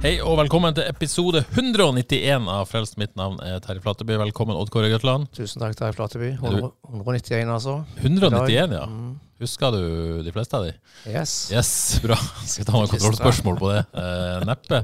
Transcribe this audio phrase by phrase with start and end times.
[0.00, 2.94] Hei og velkommen til episode 191 av Frelst.
[2.96, 4.14] Mitt navn er Terje Flateby.
[4.22, 5.26] Velkommen, Odd Kåre Grøtland.
[5.36, 6.30] Tusen takk, Terje Flateby.
[6.38, 6.54] Er
[6.88, 7.74] 191, altså.
[7.98, 8.86] 191, ja.
[8.88, 9.10] Mm.
[9.44, 9.82] Husker du
[10.24, 10.72] de fleste av de?
[11.04, 11.34] Yes.
[11.52, 12.16] Yes, bra.
[12.48, 13.82] Skal ta noen kontrollspørsmål på det?
[14.00, 14.80] Eh, neppe.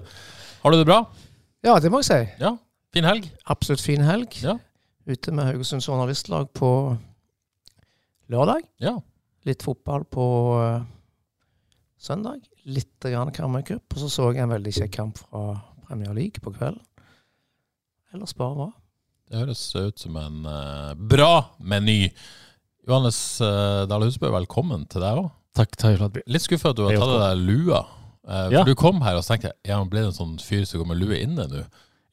[0.61, 0.99] Har du det bra?
[1.65, 2.21] Ja, det må jeg si.
[2.45, 2.53] Ja.
[2.93, 3.31] Fin helg?
[3.57, 4.37] Absolutt fin helg.
[4.45, 4.59] Ja.
[5.09, 6.71] Ute med Haugesunds journalistlag på
[8.29, 8.69] lørdag.
[8.85, 8.99] Ja.
[9.49, 10.29] Litt fotball på
[10.61, 10.85] uh,
[11.97, 12.45] søndag.
[12.67, 13.85] Litt grann Karmøy Cup.
[13.95, 16.83] Og så så jeg en veldig kjekk kamp fra Premier League på kvelden.
[18.15, 18.69] Ellers bare bra.
[19.27, 22.11] Det høres ut som en uh, bra meny.
[22.87, 25.31] Johannes uh, Dale Husbø, velkommen til deg òg.
[25.57, 26.23] Takk, Terje Flatby.
[26.31, 27.81] Litt skuffa at du har tatt av deg lua.
[28.27, 30.91] Eh, for Du kom her og tenkte ja, ble det en sånn fyr som går
[30.91, 31.63] med lue inne nå?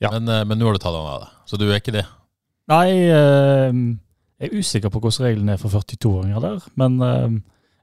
[0.04, 0.12] Ja.
[0.14, 2.04] Men, uh, men nå har du tatt den av deg, så du er ikke det?
[2.72, 3.80] Nei, eh,
[4.40, 7.34] jeg er usikker på hvordan reglene er for 42-åringer der, men eh,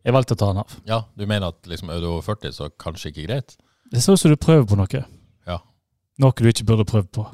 [0.05, 0.77] jeg valgte å ta den av.
[0.89, 3.57] Ja, du mener at liksom, er du over 40, så kanskje ikke greit?
[3.91, 5.05] Det ser ut som du prøver på noe.
[5.49, 5.59] Ja.
[6.23, 7.27] Noe du ikke burde prøve på.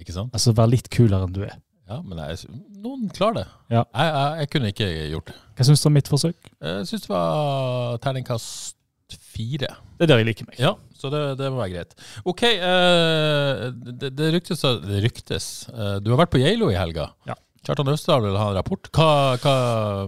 [0.00, 0.32] Ikke sant?
[0.34, 1.58] Altså være litt kulere enn du er.
[1.90, 2.46] Ja, men jeg,
[2.78, 3.46] noen klarer det.
[3.74, 3.82] Ja.
[3.82, 5.38] Jeg, jeg, jeg kunne ikke gjort det.
[5.58, 6.52] Hva syns du om mitt forsøk?
[6.62, 9.72] Jeg syns det var terningkast fire.
[9.98, 10.60] Det er der jeg liker meg.
[10.62, 11.96] Ja, så det, det må være greit.
[12.30, 15.50] OK, uh, det, det ryktes Det ryktes.
[15.70, 17.10] Uh, du har vært på Geilo i helga.
[17.28, 17.36] Ja.
[17.66, 18.92] Kjartan Østerdal vil ha en rapport.
[18.94, 19.10] Hva,
[19.42, 19.54] hva,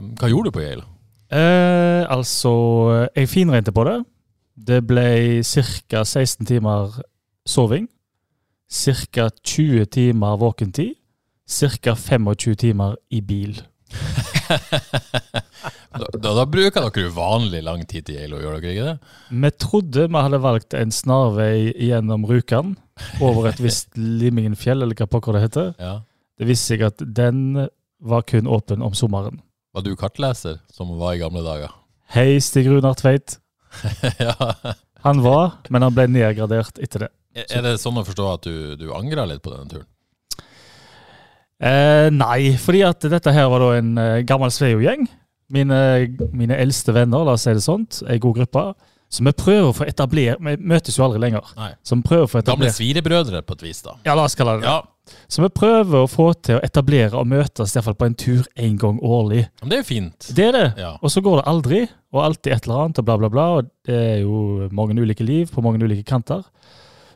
[0.01, 0.87] hva gjorde du på Geilo?
[1.33, 2.53] Eh, altså,
[3.17, 3.99] jeg finregnet på det.
[4.69, 6.05] Det ble ca.
[6.05, 7.01] 16 timer
[7.49, 7.89] soving.
[8.69, 9.29] Ca.
[9.45, 10.95] 20 timer våkentid.
[11.49, 11.95] Ca.
[11.95, 13.63] 25 timer i bil.
[15.93, 19.11] Da, da, bruker dere jo vanlig lang tid til Geilo, gjør dere ikke det?
[19.45, 22.73] Vi trodde vi hadde valgt en snarvei gjennom Rjukan,
[23.21, 25.69] over et visst Limmingenfjell, eller hva pokker det heter.
[25.77, 25.95] Ja.
[26.41, 27.69] Det viste seg at den
[28.01, 29.43] var kun åpen om sommeren.
[29.73, 31.71] Var du kartleser, som var i gamle dager?
[32.13, 33.39] Hei, Stig Runar Tveit.
[34.21, 34.35] ja.
[35.01, 37.09] Han var, men han ble nedgradert etter det.
[37.49, 39.89] Er det sånn å forstå at du, du angrer litt på denne turen?
[41.63, 45.09] Eh, nei, fordi at dette her var da en eh, gammel Sveio-gjeng.
[45.53, 45.81] Mine,
[46.37, 48.03] mine eldste venner, la oss si det sånt.
[48.13, 48.69] Ei god gruppe.
[49.13, 51.49] Så vi prøver å få etablert Vi møtes jo aldri lenger.
[51.57, 51.73] Nei.
[51.89, 53.97] Vi prøver å få Gamle svirebrødre, på et vis, da.
[54.05, 54.73] Ja, la oss kalle det det.
[54.73, 54.81] Ja,
[55.27, 58.19] Så vi prøver å få til å etablere og møtes i hvert fall på en
[58.19, 59.49] tur én gang årlig.
[59.61, 60.31] men det er jo fint.
[60.37, 60.69] Det er det.
[60.79, 60.93] Ja.
[61.03, 61.83] Og så går det aldri,
[62.13, 63.47] og alltid et eller annet, og bla, bla, bla.
[63.59, 66.45] Og det er jo mange ulike liv på mange ulike kanter.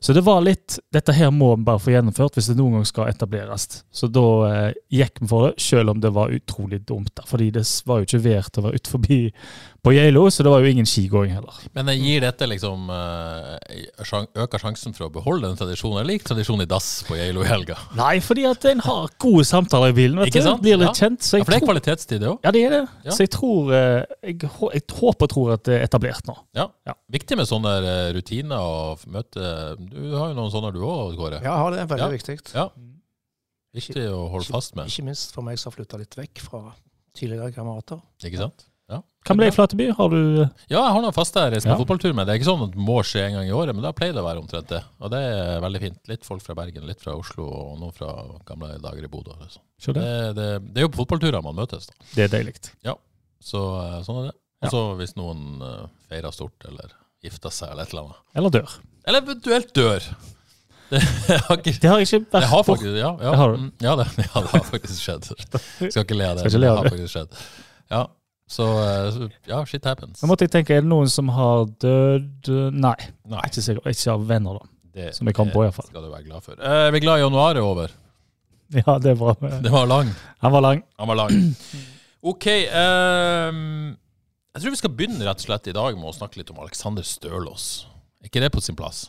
[0.01, 2.85] Så det var litt Dette her må vi bare få gjennomført hvis det noen gang
[2.89, 3.81] skal etableres.
[3.91, 7.11] Så da eh, gikk vi for det, selv om det var utrolig dumt.
[7.17, 9.21] da, Fordi det var jo ikke verdt å være ute forbi
[9.85, 11.55] på Geilo, så det var jo ingen skigåing heller.
[11.77, 13.83] Men gir dette liksom eh,
[14.37, 16.01] Øker sjansen for å beholde den tradisjonen?
[16.01, 17.77] Eller gikk tradisjonen i dass på Geilo i helga?
[17.95, 20.19] Nei, fordi at en har gode samtaler i bilen.
[20.19, 20.49] vet Ikke du.
[20.49, 20.63] sant?
[20.63, 21.09] Blir litt Ja.
[21.09, 21.21] kjent.
[21.23, 22.39] Så Ja, for det er kvalitetstid, det òg.
[22.45, 22.83] ja, det er det.
[23.05, 23.11] Ja.
[23.11, 26.37] Så jeg tror eh, jeg, jeg håper og tror at det er etablert nå.
[26.55, 26.69] Ja.
[26.87, 26.95] Ja.
[27.11, 31.43] Viktig med sånne eh, rutiner og møte Du har jo noen sånne du òg, Kåre.
[31.45, 32.13] Ja, det er veldig Ja.
[32.17, 32.39] viktig.
[32.55, 32.69] Ja.
[33.77, 34.89] Viktig å holde fast med.
[34.89, 36.63] Ikke minst for meg som har flytta litt vekk fra
[37.17, 38.01] tidligere kamerater.
[38.25, 38.65] Ikke sant?
[39.27, 39.89] Hva ble i Flateby?
[39.99, 40.19] Har du
[40.71, 41.79] Ja, jeg har noen faste jeg reiser på Ja.
[41.81, 42.29] fotballtur med.
[42.29, 44.15] Det er ikke sånn at det må skje en gang i året, men da pleier
[44.15, 44.83] det å være omtrent det.
[45.03, 45.99] Og det er veldig fint.
[46.07, 48.13] Litt folk fra Bergen, litt fra Oslo og noen fra
[48.47, 49.35] gamle dager i Bodø.
[49.51, 49.63] sånn.
[49.83, 50.35] Det, det?
[50.39, 51.95] det, det er jo på fotballturer man møtes, da.
[52.15, 52.55] Det er deilig.
[53.43, 54.37] Så eh, sånn er det.
[54.63, 58.23] Og så hvis noen uh, feirer stort eller gifter seg eller et eller annet.
[58.39, 58.79] Eller dør.
[59.07, 60.07] Eller eventuelt dør.
[60.91, 63.71] Det har ikke Det har ikke vært det har faktisk, ja, ja, Det har mm,
[63.83, 65.25] ja, det, ja, det har faktisk skjedd.
[65.91, 66.45] Skal ikke le av det.
[66.47, 66.93] Skal ikke le le det av har det.
[66.95, 67.41] faktisk skjedd.
[67.91, 68.03] Ja,
[68.47, 69.21] så eh,
[69.51, 70.23] ja, shit happens.
[70.23, 72.97] Nå måtte jeg tenke, er det noen som har dødd Nei,
[73.27, 73.89] Nei, ikke sikkert.
[73.91, 74.71] Ikke av venner, da.
[74.95, 75.89] det, Som jeg kom på, i hvert fall.
[75.89, 76.61] det skal du være glad for.
[76.61, 77.95] Eh, vi er glad januar er over.
[78.75, 79.35] Ja, det bra.
[79.63, 80.09] Det var lang.
[80.43, 80.81] Han var lang.
[80.99, 81.37] Han var lang.
[82.27, 82.47] OK.
[82.51, 83.93] Um,
[84.57, 86.59] jeg tror vi skal begynne rett og slett i dag med å snakke litt om
[86.65, 87.87] Alexander Stølås.
[88.23, 89.05] Er ikke det på sin plass?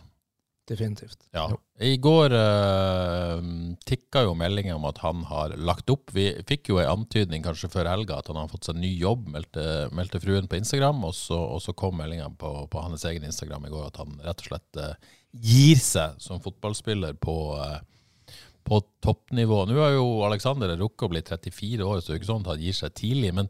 [0.67, 1.21] Definitivt.
[1.31, 1.45] Ja.
[1.79, 3.39] I går uh,
[3.87, 6.11] tikka jo meldingen om at han har lagt opp.
[6.11, 9.29] Vi fikk jo en antydning kanskje før helga at han har fått seg ny jobb,
[9.31, 9.63] meldte,
[9.95, 13.69] meldte fruen på Instagram, og så, og så kom meldingen på, på hans egen Instagram
[13.69, 18.35] i går at han rett og slett uh, gir seg som fotballspiller på, uh,
[18.67, 19.63] på toppnivå.
[19.69, 22.43] Nå har jo Alexander rukket å bli 34 år, så det er jo ikke sånn
[22.43, 23.31] at han gir seg tidlig.
[23.39, 23.47] Men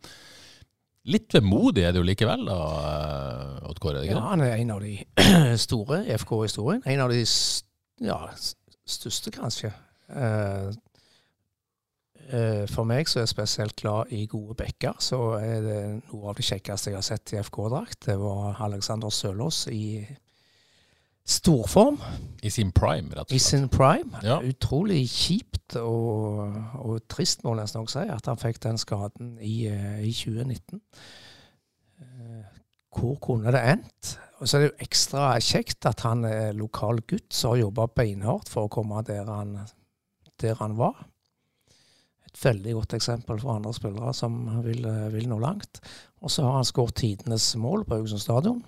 [1.07, 2.57] litt vemodig er det jo likevel, da,
[3.67, 4.03] Odd Kåre?
[4.07, 4.97] Ja, han er en av de
[5.67, 6.83] store i FK-historien.
[6.85, 7.23] En av de
[8.03, 8.19] ja,
[8.87, 9.71] største, kanskje.
[10.07, 10.69] Eh,
[12.29, 15.81] eh, for meg som er spesielt glad i gode bekker, så er det
[16.11, 18.03] noe av det kjekkeste jeg har sett i FK-drakt.
[18.09, 20.05] Det var Alexander Sølås i
[21.27, 21.97] storform,
[22.43, 23.47] I sin prime, rett i og slett.
[23.49, 24.21] sin prime.
[24.23, 24.37] Ja.
[24.45, 29.33] Utrolig kjipt og, og trist, må jeg nesten også si, at han fikk den skaden
[29.43, 30.79] i, eh, i 2019.
[31.99, 32.45] Eh,
[32.97, 34.13] Hvor kunne det endt?
[34.39, 37.87] Og så er det jo ekstra kjekt at han er lokal gutt som har jobba
[37.89, 39.55] beinhardt for å komme der han,
[40.41, 41.03] der han var.
[42.29, 45.81] Et veldig godt eksempel for andre spillere som vil, vil nå langt.
[46.21, 48.61] Og så har han skåret tidenes mål på Haugesund stadion.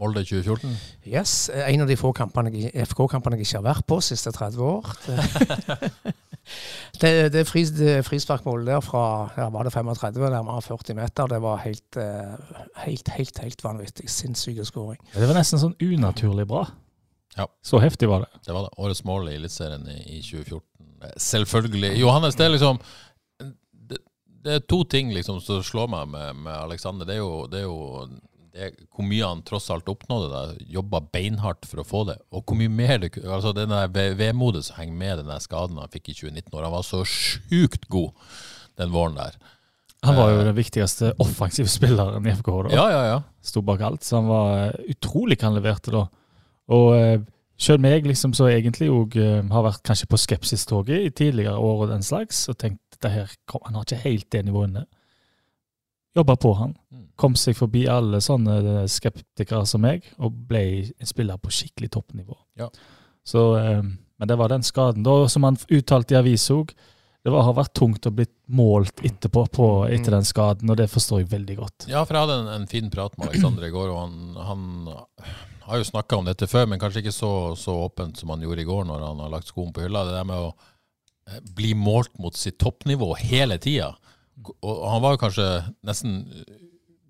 [0.00, 0.72] Molde 2014.
[1.06, 4.90] Yes, En av de få FK-kampene jeg ikke har vært på de siste 30 år.
[7.00, 9.02] Det, det, fris, det frisparkmålet der fra
[9.36, 14.08] ja, var det 35, nærmere 40 meter, det var helt, eh, helt, helt, helt vanvittig.
[14.10, 14.98] Sinnssyk skåring.
[15.14, 16.64] Det var nesten sånn unaturlig bra.
[17.36, 17.46] Ja.
[17.62, 18.42] Så heftig var det.
[18.46, 18.72] Det var det.
[18.82, 20.60] Årets mål i Eliteserien i, i 2014.
[21.04, 21.92] Eh, Selvfølgelig.
[22.00, 22.82] Johannes, det er liksom
[23.40, 23.98] Det,
[24.44, 27.06] det er to ting liksom som slår meg med, med Alexander.
[27.06, 28.08] Det er jo, det er jo
[28.54, 30.28] det, hvor mye han tross alt oppnådde.
[30.32, 32.18] da, Jobba beinhardt for å få det.
[32.34, 35.92] Og hvor mye mer det altså Den der vemodet som henger med den skaden han
[35.92, 38.12] fikk i 2019, når han var så sjukt god
[38.80, 39.36] den våren der.
[40.06, 42.62] Han var jo den viktigste offensive spilleren i FKH.
[42.68, 42.70] da.
[42.72, 43.18] Ja, ja, ja.
[43.44, 46.06] Sto bak alt, så han var eh, utrolig hva han leverte da.
[46.72, 47.18] Og eh,
[47.60, 51.84] selv meg, liksom, så egentlig òg eh, har vært kanskje på skepsistoget i tidligere år
[51.84, 53.36] og den slags, og tenkt at her,
[53.66, 54.86] han har ikke helt det nivået inne.
[56.16, 56.76] Jobba på han.
[56.90, 57.08] Mm.
[57.20, 61.92] Kom seg forbi alle sånne eh, skeptikere som meg, og ble en spiller på skikkelig
[61.94, 62.38] toppnivå.
[62.58, 62.70] Ja.
[63.26, 65.04] Så, eh, men det var den skaden.
[65.06, 66.74] Da, som han uttalte i avisa òg,
[67.20, 68.24] det var, har vært tungt å bli
[68.56, 71.86] målt etterpå på, etter den skaden, og det forstår jeg veldig godt.
[71.90, 74.62] Ja, for jeg hadde en, en fin prat med Alexander i går, og han, han
[75.70, 78.64] har jo snakka om dette før, men kanskje ikke så, så åpent som han gjorde
[78.64, 80.06] i går når han har lagt skoen på hylla.
[80.08, 83.92] Det der med å eh, bli målt mot sitt toppnivå hele tida.
[84.62, 85.46] Og han var kanskje
[85.84, 86.22] nesten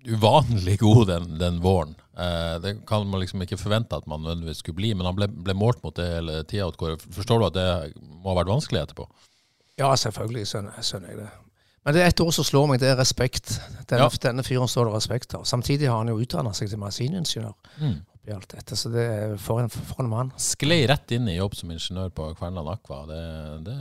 [0.07, 1.95] uvanlig god den, den våren.
[2.17, 5.27] Eh, det kan man liksom ikke forvente at man nødvendigvis skulle bli, men han ble,
[5.29, 6.67] ble målt mot det hele tida.
[7.13, 7.67] Forstår du at det
[8.01, 9.05] må ha vært vanskelig etterpå?
[9.79, 11.29] Ja, selvfølgelig skjønner, skjønner jeg det.
[11.85, 13.55] Men det er ett ord som slår meg, det er respekt.
[13.89, 14.09] Denne, Ja.
[14.21, 15.45] denne fyren står det respekt av.
[15.49, 17.95] Samtidig har han jo utdanna seg til maskiningeniør Mm.
[18.13, 20.29] oppi alt dette, så det er for en, for en mann.
[20.37, 23.05] Sklei rett inn i jobb som ingeniør på Kverneland Aqua.
[23.09, 23.77] Det, det,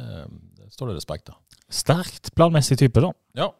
[0.62, 1.36] det står det respekt av.
[1.70, 3.12] Sterkt planmessig type, da.
[3.38, 3.50] Ja.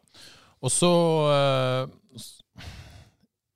[0.60, 0.90] Og så
[1.32, 2.24] eh,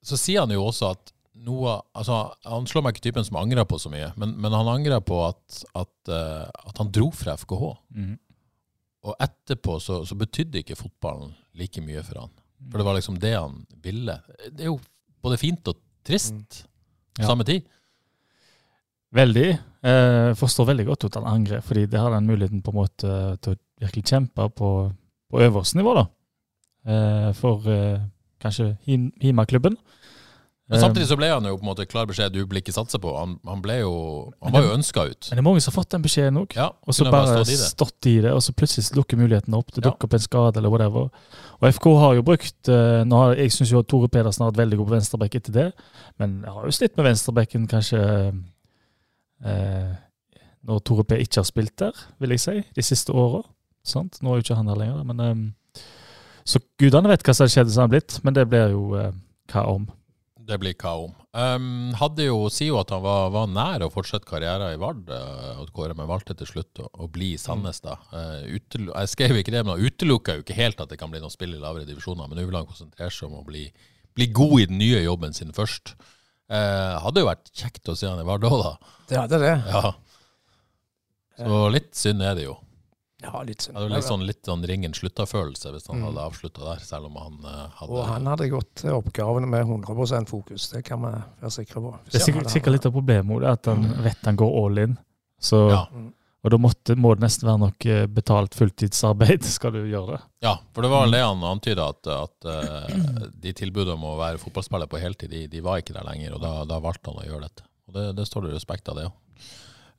[0.05, 1.11] Så sier han jo også at
[1.45, 2.17] noe altså
[2.49, 5.19] Han slår meg ikke typen som angrer på så mye, men, men han angrer på
[5.27, 7.65] at, at, eh, at han dro fra FKH.
[9.05, 12.31] Og etterpå så, så betydde ikke fotballen like mye for han.
[12.71, 14.15] For det var liksom det han ville.
[14.49, 14.79] Det er jo
[15.25, 16.63] både fint og trist
[17.15, 17.29] på Ja.
[17.29, 17.67] samme tid.
[19.15, 19.51] Veldig.
[19.85, 23.11] Eh, forstår veldig godt at han angrer, fordi det har den muligheten på en måte
[23.45, 24.71] til å virkelig kjempe på,
[25.31, 26.07] på øverste nivå, da.
[26.87, 28.01] Eh, for eh,
[28.41, 29.77] kanskje Hima-klubben.
[30.65, 32.97] Men samtidig så ble han jo på en måte klar beskjed du blir ikke satsa
[32.99, 33.11] på.
[33.19, 33.91] Han, han ble jo
[34.41, 35.27] Han var jo ønska ut.
[35.29, 36.55] Men det er mange som har fått den beskjeden òg.
[36.57, 37.67] Ja, Og så bare, bare stått i det.
[37.69, 39.69] stått i det, og så plutselig lukker mulighetene opp.
[39.75, 39.91] Det Ja.
[39.91, 41.11] dukker opp en skade eller whatever.
[41.61, 44.63] Og FK har jo brukt eh, nå har, Jeg syns jo Tore Pedersen har vært
[44.65, 45.67] veldig god på venstreback etter det,
[46.19, 48.01] men jeg har jo slitt med venstrebacken kanskje
[49.45, 49.93] eh,
[50.65, 53.43] når Tore P ikke har spilt der, vil jeg si, de siste åra.
[53.85, 54.21] Sant?
[54.23, 55.45] Nå er jo ikke han der lenger, men um,
[56.45, 59.13] Så gudene vet hva som skjedde som har blitt, men det blir jo uh,
[59.53, 59.87] hva om.
[60.45, 61.13] Det blir hva om.
[61.35, 65.09] Um, hadde jo, sier jo at han var, var nær å fortsette karrieren i Vard,
[65.09, 67.81] uh, Kåre, men valgte til slutt å, å bli i Sandnes.
[67.85, 67.97] da.
[68.13, 71.23] Uh, jeg skrev ikke det, men han utelukka jo ikke helt at det kan bli
[71.23, 72.29] noe spill i lavere divisjoner.
[72.29, 73.65] Men nå vil han konsentrere seg om å bli,
[74.15, 75.97] bli god i den nye jobben sin først.
[76.53, 78.95] Uh, hadde jo vært kjekt å se han i Vard òg, da.
[79.09, 79.55] Det hadde det.
[79.73, 79.95] Ja.
[81.41, 82.59] Så litt synd er det jo.
[83.25, 87.09] Ja, litt hadde litt sånn, litt sånn ringen slutta-følelse hvis han hadde avslutta der, selv
[87.09, 91.01] om han uh, hadde Og han hadde gått til oppgavene med 100% fokus, det kan
[91.05, 91.95] vi være sikre på.
[92.11, 95.01] Det er sikkert, sikkert litt av problemet at han vet han går all in.
[95.41, 95.87] Så, Ja.
[96.45, 100.23] Og da måtte, må det nesten være noe eh, betalt fulltidsarbeid, skal du gjøre det.
[100.45, 104.19] Ja, for det var vel det han antyda, at, at uh, de tilbudene om å
[104.21, 107.23] være fotballspiller på heltid, de, de var ikke der lenger, og da, da valgte han
[107.23, 107.65] å gjøre dette.
[107.89, 109.17] Og det, det står det respekt av, det òg.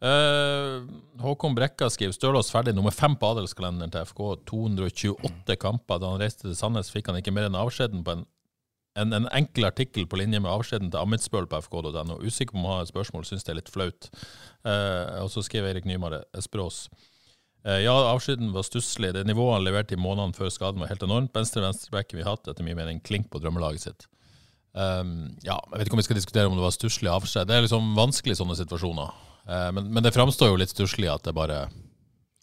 [0.03, 4.21] Håkon Brekka skriver Stølås ferdig nummer fem på adelskalenderen til FK.
[4.49, 6.01] 228 kamper.
[6.01, 8.25] Da han reiste til Sandnes, fikk han ikke mer enn avskjeden på en,
[8.99, 12.19] en, en enkel artikkel på linje med avskjeden til Amitsbøl på fk.no.
[12.21, 14.11] Usikker på om han har et spørsmål, syns det er litt flaut.
[14.67, 16.85] Uh, og så skriver Eirik Nymare Espros.
[17.65, 19.13] Eh, ja, avskjeden var stusslig.
[19.15, 21.33] Det nivået han leverte i månedene før skaden var helt enormt.
[21.33, 24.05] Venstre venstrebacken vi har hatt, etter min mening, klink på drømmelaget sitt.
[24.75, 27.47] Um, ja, Jeg vet ikke om vi skal diskutere om det var stusslig avskjed.
[27.49, 29.15] Det er liksom vanskelig i sånne situasjoner.
[29.45, 31.65] Uh, men, men, det framstår jo litt stusslig at det bare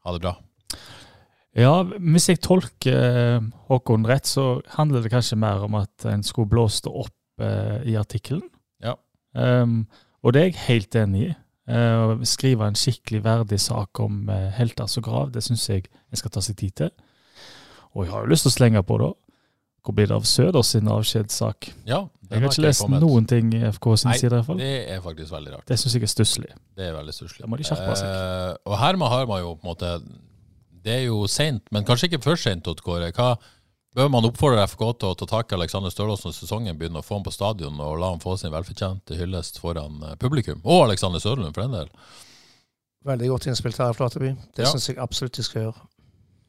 [0.02, 0.36] ha det bra.
[1.58, 6.48] Ja, hvis jeg tolker Håkon rett, så handler det kanskje mer om at en skulle
[6.48, 8.46] blåst det opp uh, i artikkelen.
[8.82, 8.96] Ja.
[9.36, 9.84] Um,
[10.22, 11.32] og det er jeg helt enig i.
[11.70, 15.84] Uh, å skrive en skikkelig verdig sak om uh, helter som grav, det syns jeg
[15.86, 16.90] en skal ta seg tid til.
[17.92, 19.12] Og jeg har jo lyst til å slenge på, da.
[19.82, 21.72] Hvor blir det av Søders sin avskjedssak?
[21.88, 23.02] Ja, jeg har ikke lest kommet.
[23.02, 24.30] noen ting i FK sin Nei, side.
[24.30, 24.60] i hvert fall.
[24.62, 25.64] Det er faktisk veldig rart.
[25.68, 26.52] Det syns jeg er stusslig.
[26.78, 27.42] Det er veldig stusslig.
[27.42, 28.06] Da må de skjerpe seg.
[28.06, 29.90] Eh, og her har man jo på en måte
[30.82, 33.10] Det er jo seint, men kanskje ikke for seint, Kåre.
[33.14, 33.34] Hva
[33.92, 37.04] Bør man oppfordre FK til å ta tak i Alexander Stølås når sesongen begynner, å
[37.04, 40.62] få ham på stadion og la ham få sin velfortjente hyllest foran eh, publikum?
[40.64, 41.90] Og Alexander Sørlund, for den del.
[43.04, 44.30] Veldig godt innspilt her, Flateby.
[44.56, 44.70] Det ja.
[44.72, 45.84] syns jeg absolutt de skal gjøre.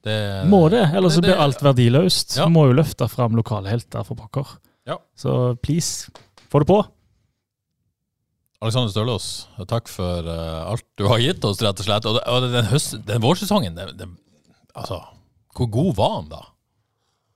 [0.04, 0.18] Det,
[0.52, 2.36] må det, ellers det, det, blir alt verdiløst.
[2.42, 2.50] Ja.
[2.52, 4.58] må jo løfte fram lokale helter, for pokker.
[4.90, 4.98] Ja.
[5.16, 6.12] Så please,
[6.52, 6.82] få det på.
[8.64, 9.28] Alexander Stølås,
[9.68, 12.08] takk for uh, alt du har gitt oss, rett og slett.
[12.08, 14.18] Og, og den, høst, den vårsesongen, den,
[14.72, 15.02] altså,
[15.56, 16.42] hvor god var han da?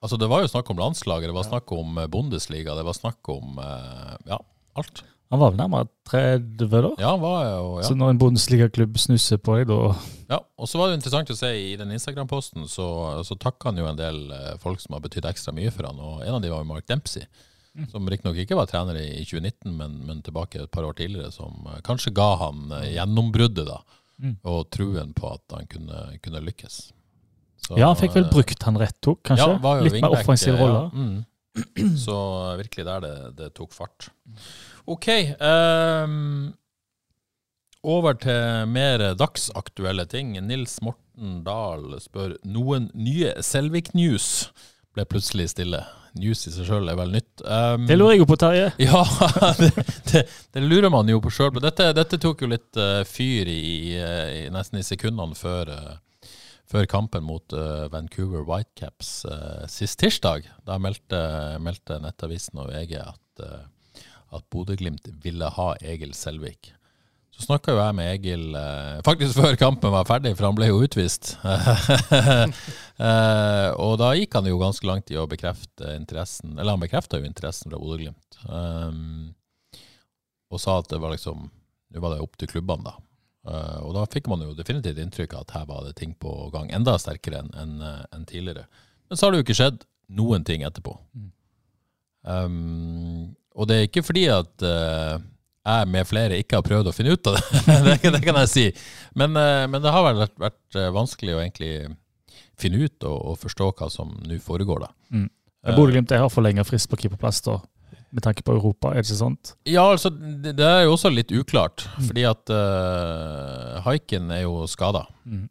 [0.04, 2.96] Altså, det var jo snakk om landslaget, det var snakk om eh, Bundesliga, det var
[2.96, 4.38] snakk om uh, ja,
[4.80, 5.04] alt.
[5.28, 6.92] Han var vel nærmere 30 da?
[7.02, 7.88] Ja, han var jo, ja.
[7.90, 9.92] Så når en Bundesliga-klubb snusser på deg, da
[10.32, 12.88] Ja, og så var det interessant å se i den Instagram-posten, så,
[13.28, 16.00] så takka han jo en del eh, folk som har betydd ekstra mye for han,
[16.00, 17.28] og en av de var jo Mark Dempsey.
[17.78, 17.90] Mm.
[17.92, 21.68] Som riktignok ikke var trener i 2019, men, men, tilbake et par år tidligere, som
[21.86, 23.82] kanskje ga han gjennombruddet, da.
[24.24, 24.38] Mm.
[24.50, 26.80] Og truen på at han kunne, kunne lykkes.
[27.68, 29.50] Så, ja, han fikk vel brukt han rett tok, kanskje?
[29.60, 30.88] Ja, Litt mer offensiv rolle.
[30.88, 30.92] Ja.
[30.96, 31.98] Mm.
[32.06, 32.16] Så
[32.60, 34.10] virkelig der det, det tok fart.
[34.88, 35.08] OK.
[35.44, 36.56] Um,
[37.88, 40.34] over til mer dagsaktuelle ting.
[40.48, 44.50] Nils Morten Dahl spør noen nye Selvik-news.
[44.96, 45.84] Ble plutselig stille.
[46.18, 47.44] News i seg sjøl er vel nytt.
[47.44, 48.72] Um, det lurer jeg jo på, Terje.
[48.88, 49.04] Ja,
[49.60, 49.70] det,
[50.10, 50.24] det,
[50.56, 51.60] det, lurer man jo på sjøl.
[51.62, 53.62] Dette, dette, tok jo litt uh, fyr i,
[53.94, 55.96] i, nesten i sekundene før uh,
[56.68, 59.22] før kampen mot uh, Vancouver Whitecaps
[59.72, 60.50] sist tirsdag.
[60.68, 61.22] Da meldte,
[61.64, 63.46] meldte Nettavisen og VG at,
[64.36, 66.74] at Bodø-Glimt ville ha Egil Selvik.
[67.38, 68.56] Så snakka jo jeg med Egil
[69.06, 71.36] faktisk før kampen var ferdig, for han ble jo utvist.
[73.86, 77.30] og da gikk han jo ganske langt i å bekrefte interessen, eller han bekrefta jo
[77.30, 78.40] interessen fra Bodø-Glimt.
[78.50, 79.38] Um,
[80.50, 81.50] og sa at det var liksom
[81.88, 82.98] Nå var det opp til klubbene, da.
[83.48, 86.32] Uh, og da fikk man jo definitivt inntrykk av at her var det ting på
[86.52, 88.66] gang, enda sterkere enn en, en eh, tidligere.
[89.08, 89.86] Men så har det jo ikke skjedd
[90.20, 90.98] noen ting etterpå.
[92.28, 95.18] Um, og det er ikke fordi at uh,
[95.68, 98.52] jeg med flere ikke har prøvd å finne ut av det, det, det, kan jeg
[98.54, 98.68] si.
[99.18, 101.72] Men, uh, men det har vært, vært, vanskelig å egentlig
[102.58, 104.86] finne ut og, og forstå hva som nå foregår.
[104.86, 104.94] da.
[105.14, 105.28] Mm.
[105.74, 107.42] Bodø-Glimt har forlenga frist på keeperplass.
[107.46, 107.60] da
[108.10, 109.54] med tanke på Europa, er det ikke sant?
[109.68, 111.86] Ja, altså, det, det er jo også litt uklart.
[111.98, 112.06] Mm.
[112.10, 115.04] Fordi at uh, Haiken er jo skada.
[115.28, 115.48] Mm.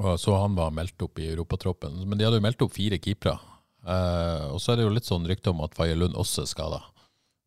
[0.00, 2.00] Og så han var meldt opp i europatroppen.
[2.06, 3.36] Men de hadde jo meldt opp fire keepere.
[3.84, 6.50] Uh, og så er det jo litt sånn rykte om at Faye Lund også er
[6.50, 6.80] skada.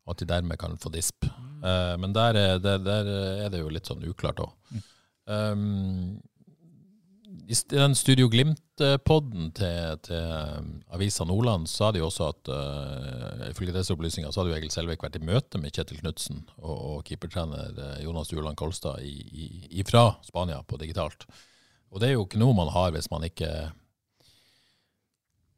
[0.06, 1.26] Og at de dermed kan få disp.
[1.60, 4.54] Uh, men der er, der, der er, det jo litt sånn uklart òg.
[4.70, 4.84] Mm.
[5.26, 6.22] Um,
[7.46, 13.74] i den Studio Glimt-podden til, til um, Avisa Nordland sa de også at uh, ifølge
[13.74, 17.04] disse opplysningene så hadde jo Egil Selvik vært i møte med Kjetil Knutsen og, og
[17.06, 19.14] keepertrener uh, Jonas Juland Kolstad i,
[19.70, 21.28] i, fra Spania på digitalt.
[21.94, 23.52] Og det er jo ikke noe man har hvis man ikke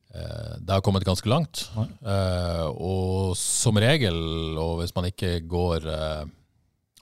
[0.08, 1.66] Det har kommet ganske langt.
[1.76, 4.16] Uh, og som regel,
[4.56, 6.30] og hvis man ikke går uh,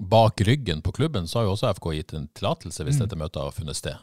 [0.02, 3.04] bak ryggen på klubben, så har jo også FK gitt en tillatelse hvis mm.
[3.04, 4.02] dette møtet har funnet sted.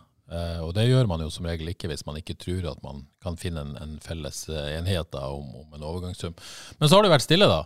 [0.63, 3.36] Og det gjør man jo som regel ikke hvis man ikke tror at man kan
[3.38, 6.33] finne en, en felles enhet da, om, om, en overgangssum.
[6.79, 7.60] Men så har det vært stille, da.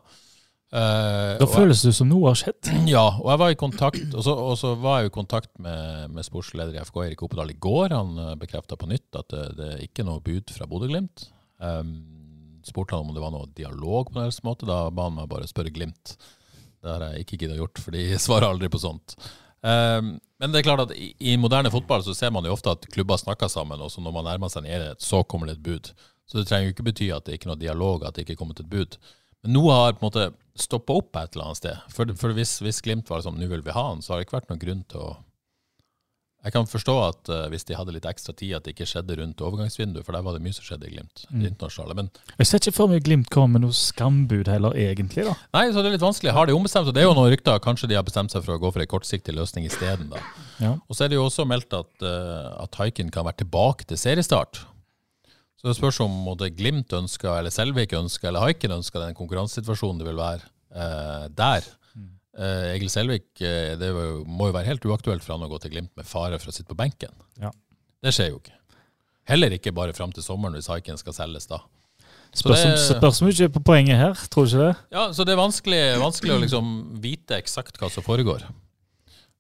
[0.68, 2.70] Uh, da føles det som noe har skjedd?
[2.92, 6.12] Ja, og jeg var i kontakt og så, og så var jeg i kontakt med,
[6.12, 7.96] med sportsleder i FK, Erik Opedal, i går.
[7.96, 11.30] Han uh, bekrefta på nytt at det, det er ikke noe bud fra Bodø-Glimt.
[11.64, 11.96] Um,
[12.68, 14.68] spurte han om det var noe dialog på en måte.
[14.68, 16.18] Da ba han meg bare spørre Glimt.
[16.84, 19.16] Det har jeg ikke giddet å gjort, for de svarer aldri på sånt.
[19.62, 22.76] Um, men det er klart at i, i, moderne fotball så ser man jo ofte
[22.76, 25.58] at klubber snakker sammen, og så når man nærmer seg en enighet, så kommer det
[25.58, 25.90] et bud.
[26.28, 28.36] Så det trenger jo ikke bety at det ikke er noe dialog, at det ikke
[28.36, 29.00] er kommet et bud.
[29.46, 30.28] Men noe har på en måte
[30.58, 31.86] stoppa opp et eller annet sted.
[31.94, 34.28] For, for hvis, hvis, Glimt var sånn nå vil vi ha han, så har det
[34.28, 35.16] ikke vært noen grunn til å
[36.48, 39.18] Jeg kan forstå at uh, hvis de hadde litt ekstra tid, at det ikke skjedde
[39.20, 41.26] rundt overgangsvinduet, for der var det mye som skjedde i Glimt.
[41.28, 41.42] Mm.
[41.42, 41.96] det internasjonale.
[41.98, 45.26] Men Jeg ser ikke for meg Glimt komme med noe skambud heller, egentlig.
[45.28, 45.34] da.
[45.58, 46.36] nei, så det er litt vanskelig.
[46.38, 46.96] Har de ombestemt seg?
[46.96, 47.60] Det er jo noen rykter.
[47.66, 50.24] Kanskje de har bestemt seg for å gå for en kortsiktig løsning isteden, da.
[50.64, 50.78] Ja.
[50.88, 54.00] Og så er det jo også meldt at, uh, at Haiken kan være tilbake til
[54.00, 54.64] seriestart.
[55.58, 60.04] Så det spørs om måtte Glimt ønsker, eller Selvik ønsker, eller Haiken ønsker den konkurransesituasjonen
[60.04, 61.66] det vil være eh, der.
[62.38, 65.58] Eh, Egil Selvik eh, det jo, må jo være helt uaktuelt for han å gå
[65.64, 67.16] til Glimt med fare for å sitte på benken.
[67.42, 67.50] Ja.
[68.06, 68.54] Det skjer jo ikke.
[69.28, 71.64] Heller ikke bare fram til sommeren hvis Haiken skal selges da.
[72.38, 74.78] Spørs om ikke på poenget her, tror du ikke det?
[74.94, 76.72] Ja, så det er vanskelig, vanskelig å liksom
[77.02, 78.46] vite eksakt hva som foregår.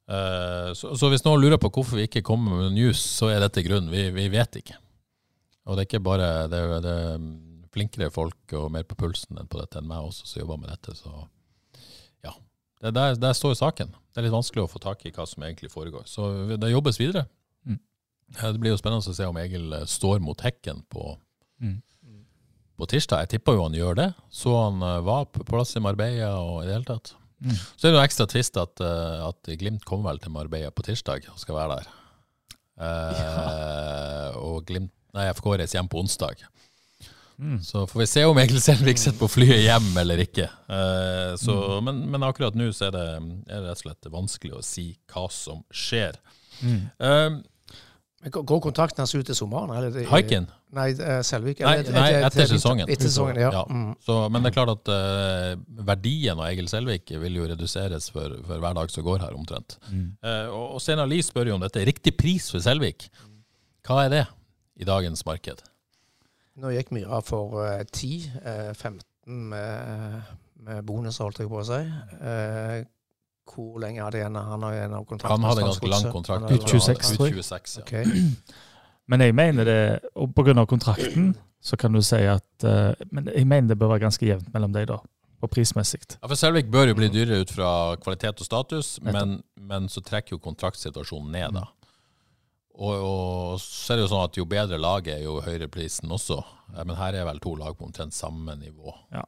[0.07, 3.43] Uh, så, så hvis noen lurer på hvorfor vi ikke kommer med news, så er
[3.43, 3.91] dette grunnen.
[3.91, 4.79] Vi, vi vet ikke.
[5.67, 7.23] Og det er ikke bare det er, det er
[7.75, 10.69] flinkere folk og mer på pulsen enn på dette enn meg også som jobber med
[10.71, 10.95] dette.
[10.95, 11.11] Så
[12.25, 12.31] ja,
[12.81, 13.91] det, der, der står saken.
[13.91, 16.07] Det er litt vanskelig å få tak i hva som egentlig foregår.
[16.09, 17.25] Så det jobbes videre.
[17.67, 17.77] Mm.
[18.39, 21.17] Det blir jo spennende å se om Egil eh, står mot hekken på,
[21.61, 21.81] Mm.
[22.77, 23.23] på tirsdag.
[23.25, 24.07] Jeg tipper jo han gjør det.
[24.31, 27.13] Så han eh, var på plass i Marbella og i det hele tatt.
[27.43, 27.53] Mm.
[27.53, 30.85] Så er det jo ekstra trist at, eh, at Glimt kommer vel til Marbella på
[30.87, 31.89] tirsdag og skal være der.
[32.87, 36.45] Eh, Og Glimt, nei, FK reiser hjem på onsdag.
[37.37, 37.59] Mm.
[37.63, 40.47] Så får vi se om Egil Selvik sitter på flyet hjem eller ikke.
[40.73, 43.05] Eh, så, men, men akkurat nå så er det,
[43.45, 46.17] er det rett og slett vanskelig å si hva som skjer.
[46.65, 46.81] Mm.
[46.97, 47.29] Eh,
[48.17, 49.69] Går kontakten kontrakten hans ut til sommeren?
[49.77, 50.47] Eller Haiken?
[50.73, 51.61] Nei, eh, Selvik?
[51.61, 52.89] Nei, nei, etter sesongen.
[52.89, 53.51] Etter sesongen, ja.
[53.53, 53.61] Ja.
[53.69, 53.91] Mm.
[54.03, 58.33] Så, men det er klart at uh, verdien av Egil Selvik vil jo reduseres for,
[58.47, 59.77] for hver dag som går her, omtrent.
[59.91, 60.09] Mm.
[60.25, 63.05] Uh, og, og Steinar Lie spør jo om dette er riktig pris for Selvik.
[63.87, 64.23] Hva er det
[64.77, 65.63] i dagens marked?
[66.57, 69.01] Nå gikk Myra for uh, 10, eh, 15
[69.51, 70.21] med,
[70.65, 71.81] med bonus, holdt jeg på å si.
[72.17, 72.79] Uh,
[73.47, 75.35] hvor lenge hadde han igjen har jo en av kontrakten?
[75.35, 76.47] Han hadde en ganske lang kontrakt.
[76.47, 77.43] Ut hadde- 26, tror jeg.
[77.43, 77.83] 26 ja.
[77.83, 78.25] okay.
[79.11, 79.81] Men jeg mener det,
[80.19, 81.29] og av kontrakten,
[81.63, 84.73] så kan du si at uh, Men jeg mener det bør være ganske jevnt mellom
[84.73, 84.99] de, da.
[85.37, 86.01] Og prismessig.
[86.17, 87.69] Ja, for Selvik bør jo bli dyrere ut fra
[88.01, 91.67] kvalitet og status, men, men så trekker jo kontraktsituasjonen ned, da.
[92.77, 96.11] Og, og så er det jo sånn at jo bedre laget er, jo høyere prisen
[96.13, 96.43] også.
[96.77, 99.23] Men her er vel to lag på omtrent samme nivå, Ja,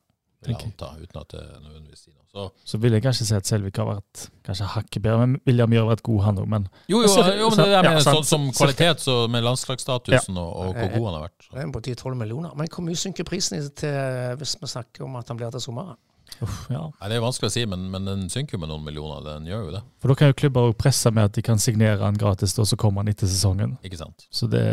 [0.46, 2.28] vil jeg anta, uten at det nødvendigvis sier noe.
[2.30, 5.24] Så, Så vil jeg kanskje si at Selvik har vært kanskje hakket bedre.
[5.26, 6.48] Men William Gjør har vært god, han òg.
[6.54, 8.20] Men jo, jo, Så- jo, men det der med ja, sant.
[8.20, 11.40] sånn som kvalitet så med landslagsstatusen og, og hvor god han har vært.
[11.48, 11.56] Så.
[11.56, 12.54] Det er på 10-12 millioner.
[12.56, 15.98] Men hvor mye synker prisen til hvis vi snakker om at han blir til sommeren?
[16.46, 16.82] Uff, ja.
[17.02, 19.24] Nei, Det er vanskelig å si, men, men den synker jo med noen millioner.
[19.26, 22.02] Den gjør jo det, For da kan jo klubber presse med at de kan signere
[22.04, 23.78] han gratis, og så kommer han etter sesongen.
[23.84, 24.28] ikke sant?
[24.32, 24.64] Så det,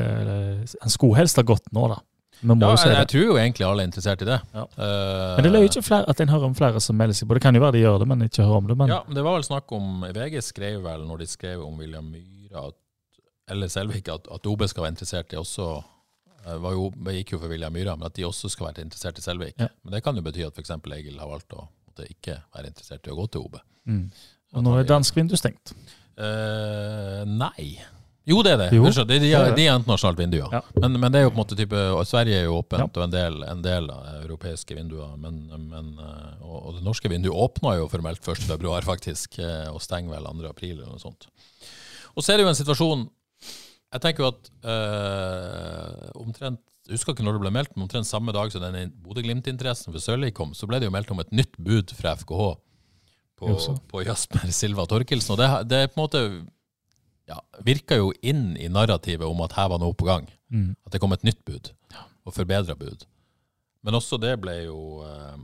[0.83, 2.01] Han skulle helst ha gått nå, da.
[2.45, 4.37] Ja, jeg, jeg tror jo egentlig alle er interessert i det.
[4.53, 4.67] Ja.
[4.77, 7.31] Uh, Men det er jo ikke flere, at en hører om flere som melder seg
[7.31, 7.39] på.
[7.39, 8.77] Det kan jo være de gjør det, men ikke hører om det.
[8.77, 11.81] Men Ja, men det var vel snakk om VG skrev vel, når de skrev om
[11.81, 12.77] William Myhra, at,
[13.55, 15.71] eller Selvik, at, at OB skal være interessert i også
[16.47, 19.25] jo, det gikk jo for William Myhra, men at de også skal være interessert i
[19.25, 19.57] Selvik.
[19.59, 19.69] Ja.
[19.83, 20.71] Men det kan jo bety at f.eks.
[20.99, 21.67] Egil har valgt å
[22.07, 23.61] ikke være interessert i å gå til OB.
[23.89, 24.07] mm.
[24.57, 25.73] Og nå er dansk vindu stengt.
[26.17, 27.75] Uh, nei.
[28.27, 28.69] Jo, det er det.
[28.75, 30.61] Jo, de, de, det de er internasjonalt vindu, ja.
[30.81, 32.89] Men, men det er jo på en måte type Sverige er jo åpent, Ja.
[32.89, 35.13] og en del, en del av europeiske vinduer.
[35.21, 39.79] Men, men, eh, og, og det norske vinduet åpna jo formelt 1.2, faktisk, eh, og
[39.85, 41.29] stenger vel 2.4 eller noe sånt.
[42.17, 43.07] Og så er det jo en situasjon
[43.95, 48.07] Jeg tenker jo at øh, omtrent jeg husker ikke når det ble meldt, men omtrent
[48.07, 51.33] samme dag som den Bodø-Glimt-interessen for Sørli kom, så ble det jo meldt om et
[51.35, 52.45] nytt bud fra FKH
[53.41, 53.57] på,
[53.91, 55.35] på Jasper Silva Torkelsen.
[55.35, 56.23] Og det, det på en måte
[57.27, 60.31] ja, virka jo inn i narrativet om at her var noe på gang.
[60.55, 60.77] Mm.
[60.87, 61.73] At det kom et nytt bud,
[62.23, 63.03] og forbedra bud.
[63.87, 65.35] Men også det ble jo, eh,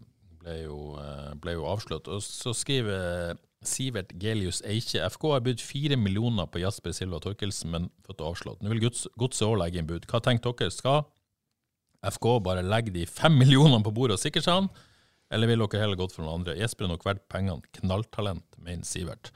[0.43, 2.07] ble jo, eh, ble jo avslørt.
[2.11, 3.35] Og så skriver
[3.67, 8.63] Sivert Gelius Eikje FK har budt fire millioner på Jasper Silva Torkelsen, men fått avslått.
[8.63, 10.07] Nå vil Gods- Godset òg legge inn bud.
[10.11, 10.71] Hva tenker dere?
[10.75, 11.05] Skal
[12.03, 14.71] FK bare legge de fem millionene på bordet og sikre seg han?
[15.33, 16.59] Eller vil dere heller gått for noen andre?
[16.59, 17.63] Jesper er nok verdt pengene.
[17.79, 19.31] Knalltalent, mener Sivert.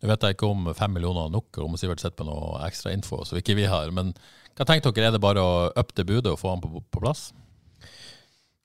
[0.00, 2.60] Nå vet jeg ikke om fem millioner er nok, og om Sivert sitter på noe
[2.68, 3.90] ekstra info som ikke vi har.
[3.96, 4.14] Men
[4.56, 5.10] hva tenker dere?
[5.10, 7.30] Er det bare å øppe det budet og få han på, på plass?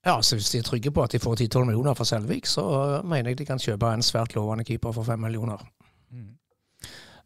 [0.05, 2.63] Ja, så Hvis de er trygge på at de får 10-12 millioner fra Selvik, så
[3.05, 5.61] mener jeg de kan kjøpe en svært lovende keeper for 5 millioner.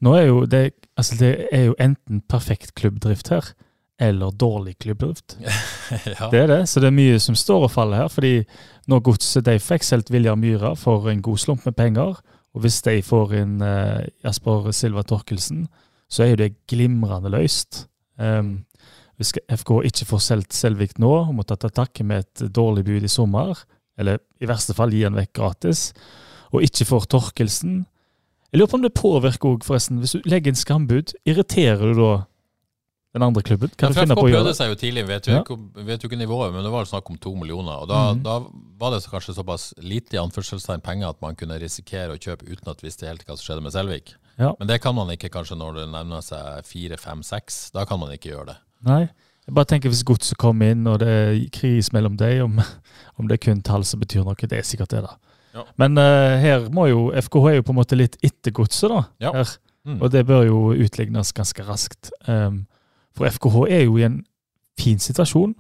[0.04, 3.48] Nå er jo det, altså det er jo enten perfekt klubbdrift her,
[4.00, 5.38] eller dårlig klubbdrift.
[6.20, 6.30] ja.
[6.32, 8.08] Det er det, så det er mye som står og faller her.
[8.08, 8.44] fordi
[8.88, 12.20] når Godset de fikk solgt Viljar Myhra for en god slump med penger,
[12.56, 15.68] og hvis de får inn eh, Jasper Silva Torkelsen,
[16.10, 17.88] så er jo det glimrende løst.
[18.20, 18.66] Um,
[19.18, 22.84] hvis FK ikke får solgt Selvik nå, og må ta til takke med et dårlig
[22.86, 23.56] bud i sommer,
[23.98, 25.94] eller i verste fall gi han vekk gratis,
[26.54, 27.86] og ikke får Torkelsen,
[28.54, 29.98] Jeg lurer på om det påvirker òg, forresten.
[30.00, 32.12] Hvis du legger inn skambud, irriterer du da
[33.16, 33.72] den andre klubben?
[33.76, 36.04] Kan Ja, finne FK på å gjøre prøvde seg jo tidlig, vet jo, ikke, vet
[36.04, 37.82] jo ikke nivået, men det var snakk om to millioner.
[37.84, 38.24] Og da, Mhm.
[38.24, 38.40] da
[38.80, 42.48] var det så kanskje såpass lite i anførselstegn penger at man kunne risikere å kjøpe
[42.48, 44.14] uten at visste helt hva som skjedde med Selvik.
[44.40, 44.54] Ja.
[44.60, 47.72] Men det kan man ikke kanskje når det nærmer seg fire, fem, seks.
[47.72, 48.58] Da kan man ikke gjøre det.
[48.86, 49.06] Nei.
[49.46, 52.60] Jeg bare tenker Hvis godset kommer inn, og det er kris mellom deg, om,
[53.18, 55.16] om det er kun tall som betyr noe, det er sikkert det, da.
[55.56, 55.64] Ja.
[55.80, 59.04] Men uh, her må jo FKH er jo på en måte litt etter godset, da.
[59.24, 59.36] Ja.
[59.38, 59.54] Her.
[59.86, 60.00] Mm.
[60.02, 62.10] Og det bør jo utlignes ganske raskt.
[62.28, 62.66] Um,
[63.16, 64.24] for FKH er jo i en
[64.82, 65.54] fin situasjon.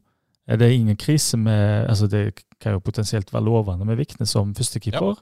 [0.45, 4.53] Det er ingen krise med altså Det kan jo potensielt være lovende med Vikne som
[4.55, 5.15] førstekeeper.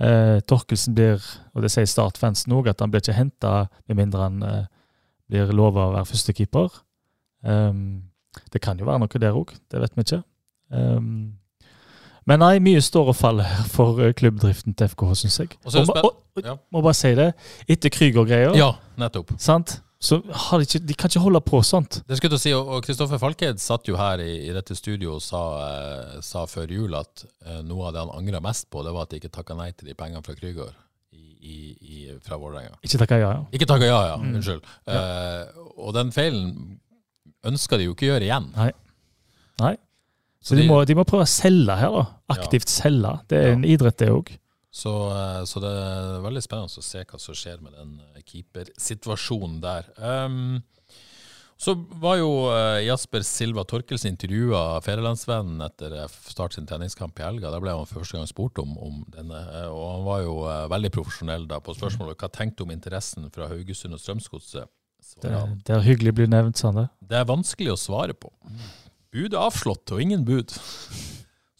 [0.00, 1.22] Eh, Torkelsen blir,
[1.54, 3.52] og det sier Start-fansen òg, at han blir ikke henta
[3.88, 4.64] med mindre han eh,
[5.28, 6.78] blir lova å være førstekeeper.
[7.44, 8.02] Um,
[8.52, 10.22] det kan jo være noe der òg, det vet vi ikke.
[10.72, 11.34] Um,
[12.26, 15.56] men nei, mye står og faller her for eh, klubbdriften til FKH, syns jeg.
[15.66, 16.54] Og Og- og- og- Ja.
[16.72, 17.34] Må bare si det.
[17.68, 19.32] Etter Krüger-greia, Ja, nettopp.
[19.38, 19.80] sant?
[20.00, 22.02] så har de ikke De kan ikke holde på sånt.
[22.08, 25.20] Det skulle jeg si, og- Kristoffer Falkeid satt jo her i, i dette studio og
[25.22, 25.42] sa,
[26.16, 29.02] eh, sa før jul at eh, noe av det han angra mest på, det var
[29.02, 30.72] at de ikke takka nei til de pengene fra Krüger
[31.12, 32.74] i, i, i, fra Vålerenga.
[32.82, 33.44] Ikke takka ja, ja.
[33.52, 34.16] Ikke takka ja, ja.
[34.16, 34.34] Mm.
[34.36, 34.62] Unnskyld.
[34.88, 35.46] Eh,
[35.78, 36.78] og den feilen
[37.44, 38.50] ønsker de jo ikke å gjøre igjen.
[38.56, 38.70] Nei.
[39.60, 39.74] Nei.
[40.42, 42.06] Så Så de de- må, de må prøve å selge her, da.
[42.34, 43.20] Aktivt selge.
[43.28, 43.52] Det er Ja.
[43.54, 44.38] en idrett, det òg.
[44.72, 48.22] Så, eh, så det er veldig spennende å se hva som skjer med den eh,
[48.24, 49.84] keepersituasjonen der.
[49.98, 50.62] Um,
[51.58, 57.50] så var jo eh, Jasper Silva Torkelsen intervjua Fedrelandsvennen etter start sin treningskamp i helga.
[57.52, 60.34] Da ble han første gang spurt om, om denne, og han var jo
[60.72, 64.66] veldig profesjonell da på spørsmålet hva tenkte du om interessen fra Haugesund og Strømsgodset.
[65.20, 65.32] Det,
[65.66, 66.86] det er hyggelig å bli nevnt Sande.
[67.00, 67.18] det.
[67.20, 68.32] Er vanskelig å svare på.
[69.12, 70.54] Bud er avslått, og ingen bud.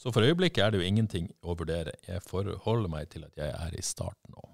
[0.03, 1.93] Så for øyeblikket er det jo ingenting å vurdere.
[2.09, 4.49] Jeg forholder meg til at jeg er i starten nå.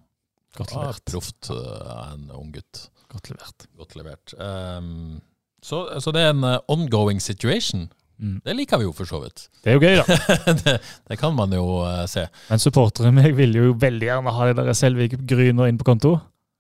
[0.59, 0.89] Godt levert.
[0.89, 1.05] levert.
[1.13, 2.89] Proft uh, en ung gutt.
[3.09, 3.69] Godt levert.
[3.79, 4.35] Godt levert.
[4.37, 5.21] Um,
[5.65, 7.87] så, så det er en uh, ongoing situation.
[8.19, 8.41] Mm.
[8.45, 9.47] Det liker vi jo for så vidt.
[9.63, 10.19] Det er jo gøy, da.
[10.65, 10.75] det,
[11.09, 12.27] det kan man jo uh, se.
[12.51, 16.17] Men supporteren meg vil jo veldig gjerne ha det der Selvik-Gryner inn på konto.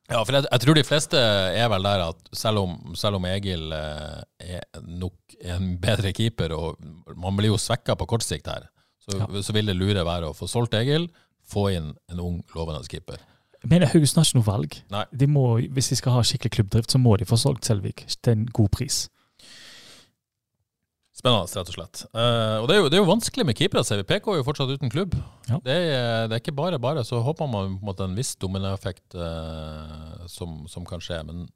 [0.08, 3.26] Ja, for jeg, jeg tror de fleste er vel der at selv om, selv om
[3.28, 6.80] Egil uh, er nok en bedre keeper, og
[7.12, 8.70] man blir jo svekka på kort sikt her,
[9.04, 11.10] så, så vil det lure være å få solgt Egil,
[11.48, 13.20] få inn en ung, lovende keeper.
[13.68, 14.80] Mener Haugesund har ikke noe valg.
[15.18, 15.44] De må,
[15.74, 18.70] hvis de skal ha skikkelig klubbdrift, så må de få solgt Selvik til en god
[18.76, 19.06] pris.
[21.18, 22.00] Spennende, rett og slett.
[22.14, 24.06] Uh, og det er, jo, det er jo vanskelig med keepere, ser vi.
[24.06, 25.16] PK er jo fortsatt uten klubb.
[25.48, 25.58] Ja.
[25.64, 27.02] Det, er, det er ikke bare bare.
[27.06, 31.18] Så håper man på en måte en viss dominoeffekt uh, som, som kan skje.
[31.26, 31.48] Men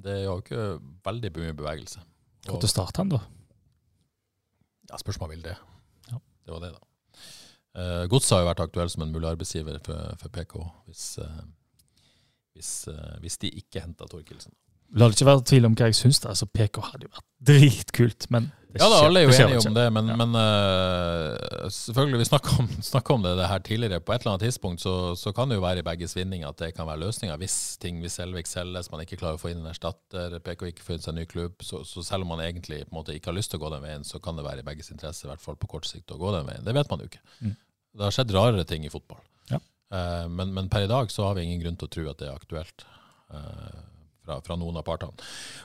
[0.00, 0.64] det er jo ikke
[1.04, 2.00] veldig mye bevegelse.
[2.48, 3.20] Gå til starte han, da.
[4.88, 5.58] Ja, spørs om man vil det.
[6.08, 6.24] Ja.
[6.46, 6.82] Det var det, da.
[7.76, 11.42] Uh, Godset har jo vært aktuell som en mulig arbeidsgiver for, for PK, hvis, uh,
[12.56, 12.76] hvis,
[13.20, 14.56] hvis de ikke henta Torkelsen.
[14.96, 16.22] La det ikke være tvil om hva jeg syns.
[16.24, 19.84] Altså, PK hadde jo vært dritkult, men Ja, da, alle er jo enige om det,
[19.94, 20.16] men, Ja.
[20.20, 22.68] men uh, selvfølgelig, vi snakka om,
[23.16, 24.00] om det, det her tidligere.
[24.00, 26.58] På et eller annet tidspunkt så, så kan det jo være i begges vinning at
[26.60, 27.36] det kan være løsninger.
[27.40, 30.86] Hvis ting hvis Selvik selges, man ikke klarer å få inn en erstatter, PK ikke
[30.86, 33.16] får inn seg en ny klubb, så, så selv om man egentlig på en måte
[33.16, 35.26] ikke har lyst til å gå den veien, så kan det være i begges interesse,
[35.26, 36.64] i hvert fall på kort sikt, å gå den veien.
[36.66, 37.22] Det vet man jo ikke.
[37.40, 37.56] Mm.
[37.96, 39.22] Det har skjedd rarere ting i fotball.
[39.52, 39.60] Ja.
[39.94, 42.20] Uh, men, men per i dag så har vi ingen grunn til å tro at
[42.20, 42.84] det er aktuelt.
[43.32, 43.84] eh,
[44.26, 45.14] fra, fra noen av partene.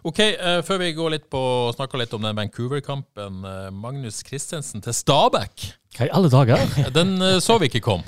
[0.07, 3.41] Ok, uh, Før vi går litt på og snakker litt om den Vancouver-kampen.
[3.45, 5.71] Uh, Magnus Christensen til Stabæk.
[5.97, 6.61] Hva i alle dager?
[6.93, 8.05] Den uh, så vi ikke kom.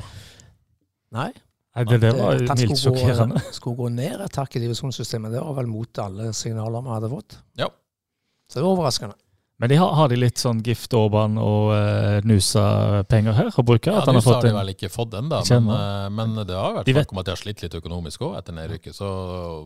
[1.13, 1.31] Nei.
[1.73, 3.41] Nei, det, det var mildt skulle sjokkerende.
[3.41, 6.93] gå, skulle gå ned et hakk i divisjonssystemet, det var vel mot alle signaler vi
[6.93, 7.37] hadde fått.
[7.57, 7.71] Ja.
[8.45, 9.17] Så det var overraskende.
[9.63, 13.93] Men de har, har de litt sånn Gift Orban og uh, Nusa-penger her å bruke?
[13.93, 16.89] Ja, Nusa har har de vel ikke fått ennå, men, eh, men det har vært
[16.89, 18.97] De snakk om at de har slitt litt økonomisk òg etter nedrykket.
[18.97, 19.07] Så,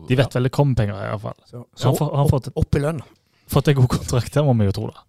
[0.06, 1.34] de vet vel det kommer penger, i hvert fall.
[1.50, 3.02] Så, Så han, han har fått, opp i lønn.
[3.50, 4.86] fått en god kontrakt, det må vi jo tro.
[4.94, 5.02] da.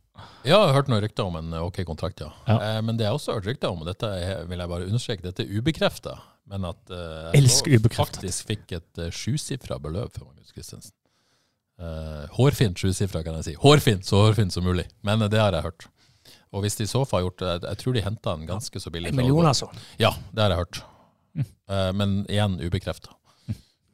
[0.47, 2.31] Ja, jeg har hørt noen rykter om en eh, ok kontrakt, ja.
[2.47, 2.57] Ja.
[2.57, 4.09] Eh, men det jeg også har hørt rykter om, og dette
[4.49, 6.15] vil jeg bare understreke, dette er ubekrefta,
[6.49, 10.95] men at eh, jeg faktisk fikk et uh, sjusifra beløp for Magnus Christensen.
[11.79, 13.55] Eh, hårfint sjusifra, kan jeg si.
[13.61, 14.85] Hårfint, så hårfint som mulig.
[15.07, 15.87] Men eh, det har jeg hørt.
[16.51, 18.81] Og hvis de i så fall har gjort det, jeg tror de henta den ganske
[18.81, 19.13] så billig.
[19.13, 19.69] En million, altså.
[20.01, 20.81] Ja, det har jeg hørt.
[21.37, 21.47] Mm.
[21.47, 23.15] Eh, men igjen ubekrefta.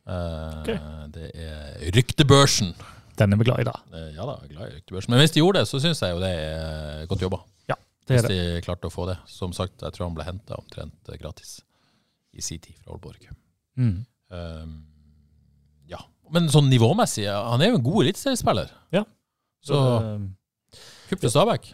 [0.06, 0.70] Ok.
[1.16, 2.76] Det er ryktebørsen.
[3.18, 3.74] Den er vi glad i, da.
[4.14, 5.14] Ja da, glad i ryktebørsen.
[5.14, 7.42] Men hvis de gjorde det, så syns jeg jo det er godt jobba.
[8.06, 8.36] Det Hvis er det.
[8.38, 9.16] de klarte å få det.
[9.26, 11.56] Som sagt, jeg tror han ble henta omtrent gratis
[12.38, 13.24] i sin tid fra Aalborg.
[13.82, 13.96] Mm.
[14.30, 14.95] Um, ja.
[16.34, 18.70] Men sånn nivåmessig, han er jo en god eliteseriespiller.
[18.96, 19.04] Ja.
[19.66, 21.74] Så Så, kupp til Stabæk.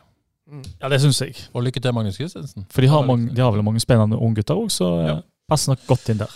[0.81, 1.35] ja, det syns jeg.
[1.53, 2.65] Og lykke til, Magnus Christensen.
[2.69, 5.15] For de har, mange, de har vel mange spennende unggutter òg, så Ja.
[5.17, 6.27] eh, passer nok godt inn der.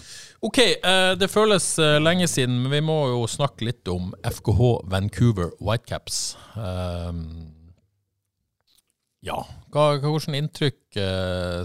[0.43, 4.81] Ok, eh, det føles eh, lenge siden, men vi må jo snakke litt om FKH
[4.85, 6.35] Vancouver Whitecaps.
[6.55, 7.51] Um,
[9.25, 9.39] ja,
[9.73, 10.99] hva, hvordan inntrykk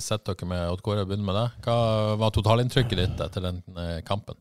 [0.00, 1.04] setter dere med Odd Kåre?
[1.06, 1.48] Begynner med det.
[1.66, 3.62] Hva var totalinntrykket ditt etter den
[4.08, 4.34] kampen?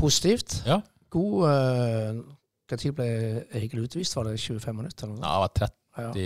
[0.00, 0.62] Positivt.
[0.66, 0.80] Ja.
[1.12, 2.22] God uh,
[2.72, 3.08] Når ble
[3.58, 4.16] Egil utvist?
[4.16, 5.06] Var det 25 minutter?
[5.06, 5.28] Eller noe?
[5.28, 6.24] Ja, det var 30,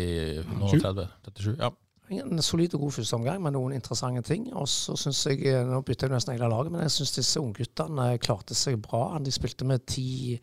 [0.71, 0.79] ja.
[0.87, 1.57] 30 37.
[1.59, 1.73] Ja.
[2.15, 4.47] En solid og god førsteomgang med noen interessante ting.
[4.55, 7.43] Og så syns jeg eh, Nå bytter jeg nesten hele laget, men jeg syns disse
[7.43, 9.09] ungguttene klarte seg bra.
[9.19, 10.39] De spilte med ti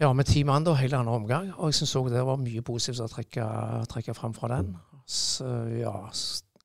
[0.00, 1.52] ja, med ti mann da, hele andre omgang.
[1.56, 3.46] Og jeg syns òg det var mye positivt å trekke,
[3.88, 4.74] trekke fram fra den.
[5.08, 5.94] Så ja,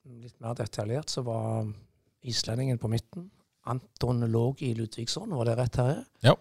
[0.09, 1.69] litt mer detaljert så var
[2.27, 3.29] islendingen på midten.
[3.67, 6.03] Anton Låg i Ludvigsson, var det rett her?
[6.25, 6.35] Ja.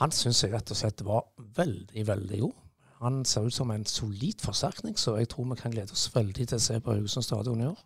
[0.00, 2.54] Han syns jeg rett og slett var veldig, veldig god.
[3.04, 6.48] Han ser ut som en solid forsterkning, så jeg tror vi kan glede oss veldig
[6.48, 7.80] til å se på Haugesund stadion i år.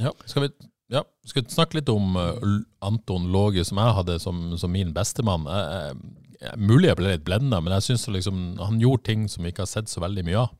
[0.00, 0.50] Ja, skal vi,
[0.90, 2.40] ja, skal vi snakke litt om uh,
[2.82, 5.46] Anton Låge, som jeg hadde som, som min bestemann.
[5.46, 5.96] Jeg,
[6.40, 9.54] jeg, mulig jeg ble litt blenda, men jeg syns liksom, han gjorde ting som vi
[9.54, 10.54] ikke har sett så veldig mye av.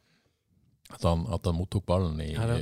[0.95, 2.61] At han, at han mottok ballen i, Ja,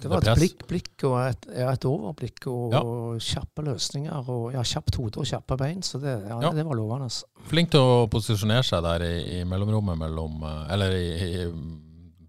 [0.00, 2.80] det- var et blikk, blikk og et, ja, et overblikk og, Ja.
[2.82, 4.28] og kjappe løsninger.
[4.28, 5.80] og ja, Kjapt hode og kjappe bein.
[5.82, 7.08] Så det, ja, det var lovende.
[7.48, 11.12] Flink til å posisjonere seg der i, i mellomrommet mellom uh, Eller i,
[11.44, 11.46] i,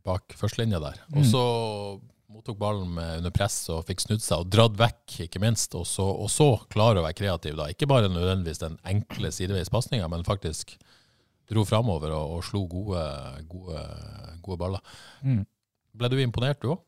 [0.04, 1.02] bak førstelinja der.
[1.12, 1.32] Og Mm.
[1.32, 2.00] så
[2.32, 5.76] mottok ballen under press og fikk snudd seg og dratt vekk, ikke minst.
[5.76, 7.66] Og så, og så klare å være kreativ, da.
[7.68, 10.78] Ikke bare nødvendigvis den enkle sideveispasninga, men faktisk
[11.50, 13.04] dro framover og, og slo gode,
[13.50, 13.84] gode,
[14.44, 14.80] gode baller.
[15.24, 15.46] Mm.
[15.98, 16.80] Ble du imponert, du òg?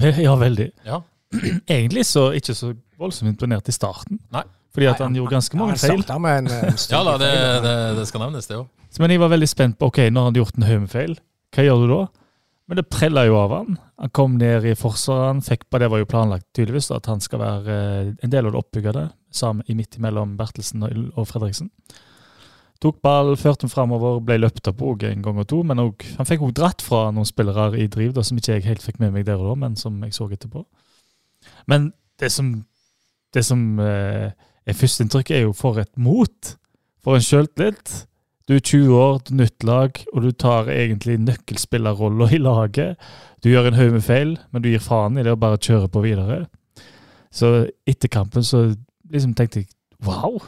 [0.26, 0.70] Ja, veldig.
[0.86, 1.02] Ja.
[1.66, 4.20] Egentlig så ikke så voldsomt imponert i starten.
[4.32, 4.44] Nei.
[4.72, 6.00] Fordi at han gjorde ganske mange feil.
[6.00, 7.32] En, en Ja da, det,
[7.64, 8.70] det, det skal nevnes, det òg.
[9.00, 10.88] Men jeg var veldig spent på ok, når han gjort en haug
[11.52, 12.02] hva gjør du da?
[12.70, 13.74] Men det prella jo av han.
[14.00, 15.26] Han kom ned i forsvaret.
[15.34, 18.46] han fikk på, Det var jo planlagt tydeligvis at han skal være eh, en del
[18.48, 19.02] av det oppbyggede,
[19.32, 21.68] sammen i midt imellom Bertelsen og Fredriksen.
[22.82, 25.60] Tok ball, førte den framover, ble løpt opp en gang og to.
[25.62, 28.66] Men også, han fikk òg dratt fra noen spillere i driv da, som ikke jeg
[28.66, 30.64] helt fikk med meg der og da, men som jeg så etterpå.
[31.70, 32.54] Men det som,
[33.34, 34.32] det som eh,
[34.66, 36.56] er førsteinntrykket, er jo for et mot.
[37.02, 38.02] For en sjøltillit.
[38.50, 42.98] Du er 20 år, du er nytt lag, og du tar egentlig nøkkelspillerrolla i laget.
[43.42, 45.86] Du gjør en haug med feil, men du gir faen i det og bare kjører
[45.92, 46.40] på videre.
[47.32, 47.52] Så
[47.88, 48.72] etter kampen så
[49.12, 49.70] liksom tenkte jeg
[50.02, 50.42] wow.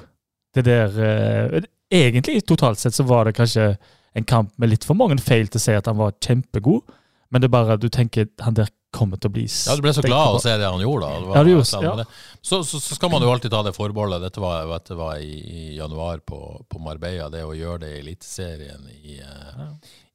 [0.55, 3.77] Det der eh, Egentlig, totalt sett, så var det kanskje
[4.14, 6.83] en kamp med litt for mange feil til å si at han var kjempegod,
[7.31, 9.90] men det er bare du tenker han der kommer til å bli Ja, Du ble
[9.92, 11.09] så glad av å se det han gjorde.
[11.09, 11.18] da.
[11.18, 12.05] Det var Ja, det gjorde- ja.
[12.42, 14.20] Så, så, så skal man jo alltid ta det forbeholdet.
[14.23, 16.38] Dette var, dette var i, i januar på,
[16.70, 17.29] på Marbella.
[17.29, 19.64] Det å gjøre det i Eliteserien i, eh,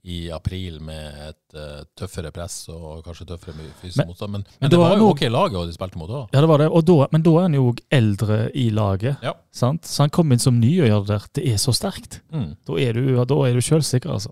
[0.03, 4.31] i april med et uh, tøffere press og kanskje tøffere fysisk motstand.
[4.37, 6.27] Men, men, men det var var jo ok laget og de spilte mot òg.
[6.31, 6.69] Ja, det var det.
[6.89, 9.25] Da, men da er han jo òg eldre i laget.
[9.25, 9.35] Ja.
[9.51, 9.89] Sant?
[9.89, 11.31] Så han kom inn som ny og gjør det der.
[11.39, 12.21] Det er så sterkt.
[12.31, 12.53] Mm.
[12.69, 14.31] Da er du, da er du sjølsikker, altså.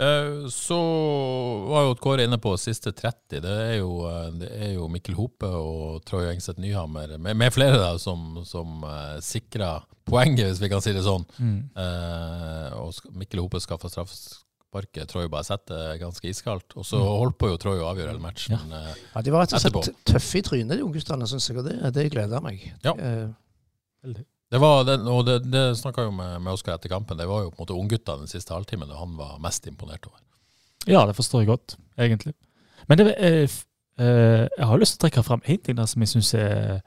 [0.00, 0.78] Eh, Så
[1.68, 3.40] var jo Kåre inne på siste 30.
[3.44, 7.52] Det er jo, eh, det er jo Mikkel Hope og Troy Engseth Nyhammer, med, med
[7.52, 11.26] flere da, som, som uh, sikra poenget, hvis vi kan si det sånn.
[11.40, 13.92] Eh, og Mikkel Hope skaffa
[14.70, 15.08] straffesparket.
[15.10, 16.76] Troy bare setter ganske iskaldt.
[16.76, 18.56] Og så holdt på jo Troy å avgjøre hele matchen.
[18.56, 18.80] Ja.
[18.90, 21.58] eh, Ja, De var rett og slett tøffe i trynet, de ungguttene, syns jeg.
[21.58, 22.62] Og det, det gleder meg.
[22.84, 22.94] Ja.
[22.94, 23.28] Eh,
[24.50, 27.16] det var det, og det, det snakka jo med, med Oskar etter kampen.
[27.18, 30.18] Det var jo på en måte ungguttene den siste halvtimen han var mest imponert over.
[30.88, 32.32] Ja, det forstår jeg godt, egentlig.
[32.88, 33.44] Men det, er,
[34.00, 36.80] eh, jeg har lyst til å trekke fram én ting der som jeg syns er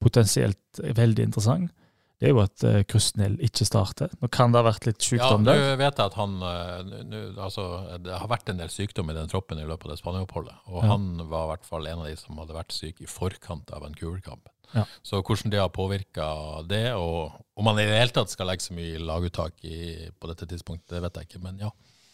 [0.00, 1.72] potensielt veldig interessant.
[2.20, 4.10] Det er jo at uh, Krusnell ikke starter.
[4.20, 5.56] Nå kan det ha vært litt sykdom der.
[5.56, 7.64] Ja, nå vet jeg at han uh, nå- nå- altså,
[8.04, 10.58] Det har vært en del sykdom i den troppen i løpet av det Spania-oppholdet.
[10.68, 10.90] Og Ja.
[10.92, 13.80] han var i hvert fall en av de som hadde vært syk i forkant av
[13.86, 14.52] Vancouver-kampen.
[14.74, 14.84] Ja.
[15.02, 16.28] Så hvordan det har påvirka
[16.68, 20.28] det, og om han i det hele tatt skal legge så mye laguttak i, på
[20.30, 21.42] dette tidspunktet, det vet jeg ikke.
[21.42, 21.70] Men ja.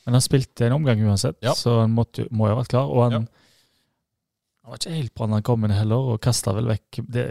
[0.07, 1.53] Men han spilte en omgang uansett, Ja.
[1.59, 2.87] så han måtte, må jo ha vært klar.
[2.95, 3.27] Og han,
[4.63, 7.27] han var ikke helt bra da han kom inn heller, og kasta vel vekk Det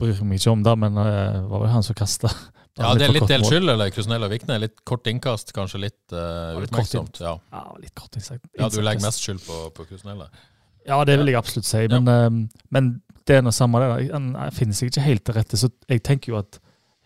[0.00, 1.18] bryr meg ikke om, det, men det
[1.50, 2.30] var vel han som kasta.
[2.80, 4.60] ja, det er litt del skyld, eller Krusnell og Vikne.
[4.62, 7.20] Litt kort innkast, kanskje litt uh, utmerksomt.
[7.22, 7.36] Ja.
[7.52, 8.46] Ja, litt kort innsagt.
[8.56, 10.24] ja, du legger mest skyld på, på Krusnell.
[10.88, 11.84] Ja, det vil jeg absolutt si.
[11.92, 12.90] Men, eh, men
[13.28, 13.90] det er noe samme det.
[14.14, 15.60] Han finner seg ikke helt til rette.
[15.60, 16.60] Så jeg tenker jo at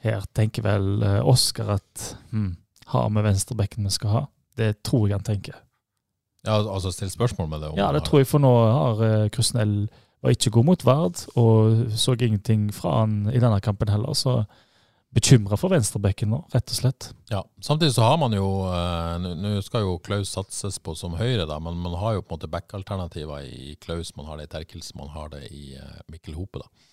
[0.04, 2.54] her tenker vel eh, Oskar at hmm,
[2.92, 4.24] har vi venstrebekken vi skal ha?
[4.54, 5.59] Det tror jeg han tenker.
[6.44, 7.68] Ja, altså still spørsmål med det.
[7.72, 9.87] om Ja, det tror jeg, for nå har uh, Krusnell
[10.24, 14.16] var ikke god mot Vard, og så ingenting fra han i denne kampen heller.
[14.16, 14.38] Så
[15.14, 17.06] bekymra for venstrebekken nå, rett og slett.
[17.30, 21.44] Ja, Samtidig så har man jo eh, Nå skal jo Klaus satses på som høyre,
[21.46, 24.10] da, men man har jo på en måte back-alternativer i Klaus.
[24.18, 26.64] Man har det i Terkels, man har det i eh, Mikkel Hope.
[26.64, 26.90] da.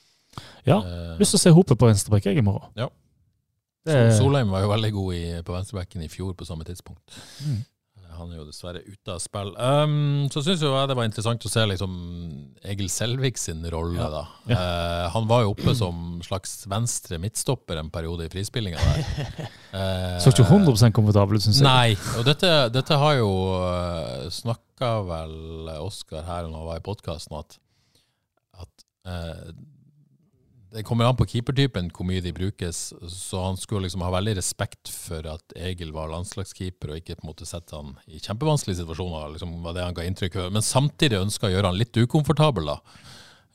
[0.69, 0.77] Ja.
[0.85, 2.69] Eh, Lyst til å se Hope på venstrebekk i morgen.
[2.77, 2.91] Ja.
[3.89, 7.01] Det Solheim var jo veldig god i, på venstrebekken i fjor på samme tidspunkt.
[7.41, 7.63] Mm.
[8.21, 9.51] Eh, Han er jo dessverre ute av spill.
[9.57, 11.95] Um, så syns jeg det var interessant å se liksom
[12.71, 14.23] Egil Selvik sin rolle, da.
[14.49, 19.49] Uh, han var jo oppe som slags venstre midtstopper en periode i frispillinga der.
[19.71, 21.67] Eh, Så ikke 100 komfortabel ut, syns jeg.
[21.67, 25.35] Nei, og dette, dette har jo uh, snakka vel
[25.81, 27.57] Oskar her når han var i podkasten, at,
[28.61, 29.51] at eh,
[30.71, 34.37] det kommer an på keepertypen hvor mye de brukes, så han skulle liksom ha veldig
[34.37, 38.79] respekt for at Egil var landslagskeeper, og ikke på en måte sette han i kjempevanskelige
[38.79, 40.51] situasjoner, liksom var det han ga inntrykk av.
[40.55, 42.77] Men samtidig ønska å gjøre han litt ukomfortabel, da,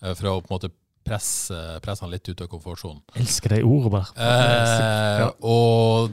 [0.03, 0.73] eh, for å på en måte
[1.07, 3.01] presse, presse han litt ut av komfortsonen.
[3.17, 4.09] Elsker de ordene bare.
[4.17, 5.31] Eh, Ja.
[5.41, 6.11] og,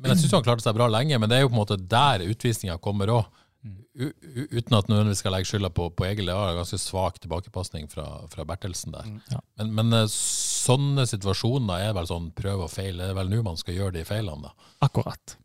[0.00, 1.18] men jeg syns han klarte seg bra lenge.
[1.20, 3.26] Men det er jo på en måte der utvisninga kommer òg.
[3.60, 6.30] Uten at nødvendigvis skal legge skylda på, på Egil.
[6.30, 9.08] Det var en ganske svak tilbakepasning fra, fra Bertelsen der.
[9.32, 9.40] Ja.
[9.60, 12.96] Men, men eh, sånne situasjoner er vel sånn prøv og feil.
[12.96, 14.70] Det er vel nå man skal gjøre de feilene, da.
[14.88, 15.36] Akkurat.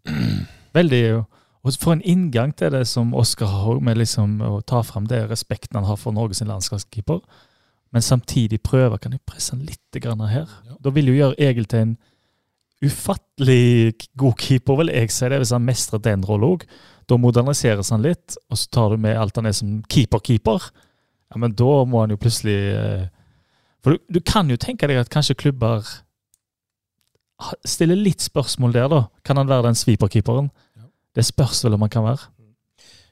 [0.78, 1.02] Veldig
[1.66, 5.26] Og for en inngang til det som Oskar har, med liksom å ta fram det
[5.32, 7.20] respekten han har for Norges landslagskeeper,
[7.96, 10.50] men samtidig prøve Kan jeg presse han litt grann her?
[10.68, 10.76] Ja.
[10.84, 11.96] Da vil jo gjøre Egil til en
[12.84, 16.66] ufattelig god keeper, vil jeg si det, hvis han mestrer den rollen òg.
[17.06, 20.72] Da moderniseres han litt, og så tar du med alt han er som keeper-keeper.
[21.32, 23.06] Ja, men da må han jo plutselig eh,
[23.84, 25.86] For du, du kan jo tenke deg at kanskje klubber
[27.68, 29.02] stiller litt spørsmål der, da.
[29.26, 30.50] Kan han være den sweeper-keeperen?
[30.78, 30.88] Ja.
[31.18, 32.32] Det spørs vel om han kan være.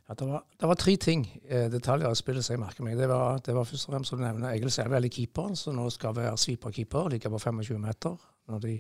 [0.10, 2.98] Ja, det, var, det var tre ting, eh, detaljer av spillet som jeg merker meg.
[3.00, 5.78] Det var, det var først og fremst som du nevner, Egil Selve, er keeperen, som
[5.78, 8.18] nå skal være sweeper-keeper, ligge på 25 meter
[8.52, 8.76] når de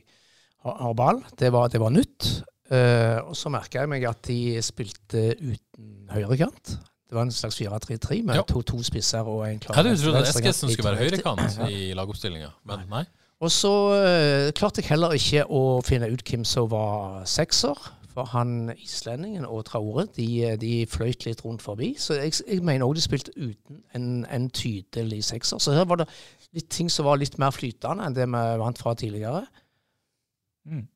[0.65, 1.21] har, har ball.
[1.39, 2.31] Det var, det var nytt.
[2.73, 6.75] Eh, og så merka jeg meg at de spilte uten høyrekant.
[7.13, 8.41] Det var en slags 4-3-3 med Ja.
[8.49, 10.29] to, to spisser og en klar Jeg hadde trodd at.
[10.31, 11.67] Eskesen skulle være høyrekant ja.
[11.69, 13.03] i lagoppstillinga, men nei.
[13.43, 17.77] Og så uh, klarte jeg heller ikke å finne ut hvem som var sekser.
[18.13, 20.27] For han islendingen og Traore de,
[20.61, 21.95] de fløyt litt rundt forbi.
[21.97, 25.57] Så jeg, jeg mener òg de spilte uten en, en tydelig sekser.
[25.57, 26.07] Så her var det
[26.53, 29.41] litt ting som var litt mer flytende enn det vi vant fra tidligere.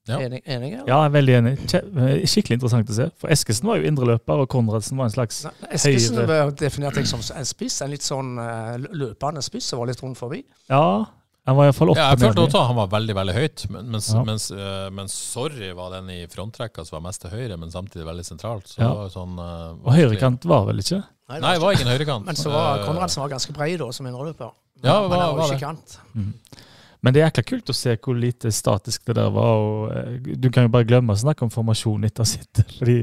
[0.08, 0.18] Ja.
[0.24, 0.88] Enig, enig eller?
[0.88, 1.54] Ja, jeg er veldig enig.
[1.76, 3.10] Eh, Skikkelig interessant å se.
[3.20, 6.28] For Eskesen var jo indreløper, og Konradsen var en slags Nei, Eskesen Høyre.
[6.46, 7.82] var definert jeg som en spiss.
[7.84, 10.44] En litt sånn eh, løpende spiss som var litt rundt forbi.
[10.72, 11.04] Ja,
[11.48, 14.08] han var iallfall oppe Ja, jeg følte også han var veldig veldig høyt, men, mens,
[14.14, 14.24] Ja.
[14.24, 18.04] mens, øh, mens Sorry var den i frontrekka som var mest til høyre, men samtidig
[18.08, 18.68] veldig sentralt.
[18.68, 18.88] Så Ja.
[18.90, 21.04] det var sånn uh, Og høyrekant var vel ikke?
[21.30, 22.26] Nei, Nei, det var en høyrekant.
[22.26, 24.52] Men så var Eh, Konradsen var ganske bred da, som indreløper.
[24.84, 25.98] Ja, Men var- han var var ikke kant.
[27.08, 29.54] Men det er jækla kult å se hvor lite statisk det der var.
[29.64, 32.60] og eh, Du kan jo bare glemme å snakke om formasjon etter sitt.
[32.78, 32.98] Fordi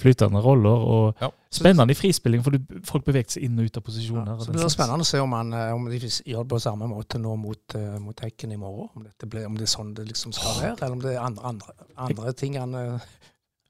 [0.00, 1.28] flytende roller og Ja.
[1.52, 4.32] spennende i frispilling, for du, folk beveget seg inn og ut av posisjoner.
[4.32, 6.60] Ja, så blir det spennende å se om, han, eh, om de gjør det på
[6.64, 8.88] samme måte nå mot, eh, mot Hekken i morgen.
[8.96, 11.20] Om, dette blir, om det er sånn det liksom skal være, eller om det er
[11.20, 11.76] andre, andre,
[12.08, 12.74] andre ting han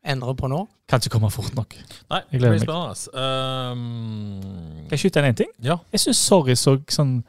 [0.05, 0.63] endrer på nå.
[0.89, 1.75] Kan ikke komme fort nok.
[2.11, 3.73] Nei, Jeg det gleder blir meg.
[3.75, 5.53] Um, Kan jeg skyte inn én ting?
[5.65, 5.79] ja.
[5.93, 7.25] Jeg syns Sorry så sånn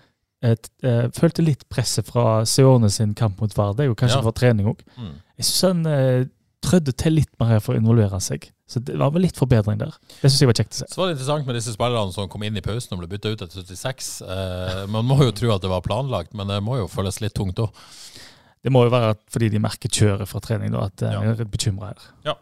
[0.45, 3.79] et, eh, Følte litt presset fra Seone sin kamp mot Vard.
[3.85, 4.25] Og kanskje Ja.
[4.25, 4.79] var trening òg.
[4.97, 5.13] Mm.
[5.39, 6.25] Jeg syns han eh,
[6.65, 8.49] trødde til litt mer her for å involvere seg.
[8.67, 9.91] Så det var vel litt forbedring der.
[10.21, 10.85] Det syns jeg var kjekt å se.
[10.89, 13.31] Så var det interessant med disse spillerne som kom inn i pausen og ble bytta
[13.35, 14.21] ut etter 76.
[14.25, 17.35] Eh, man må jo tro at det var planlagt, men det må jo føles litt
[17.37, 17.69] tungt òg.
[18.65, 21.21] Det må jo være at fordi de merker kjøret fra trening, da, at jeg Ja.
[21.21, 22.35] er bekymra her.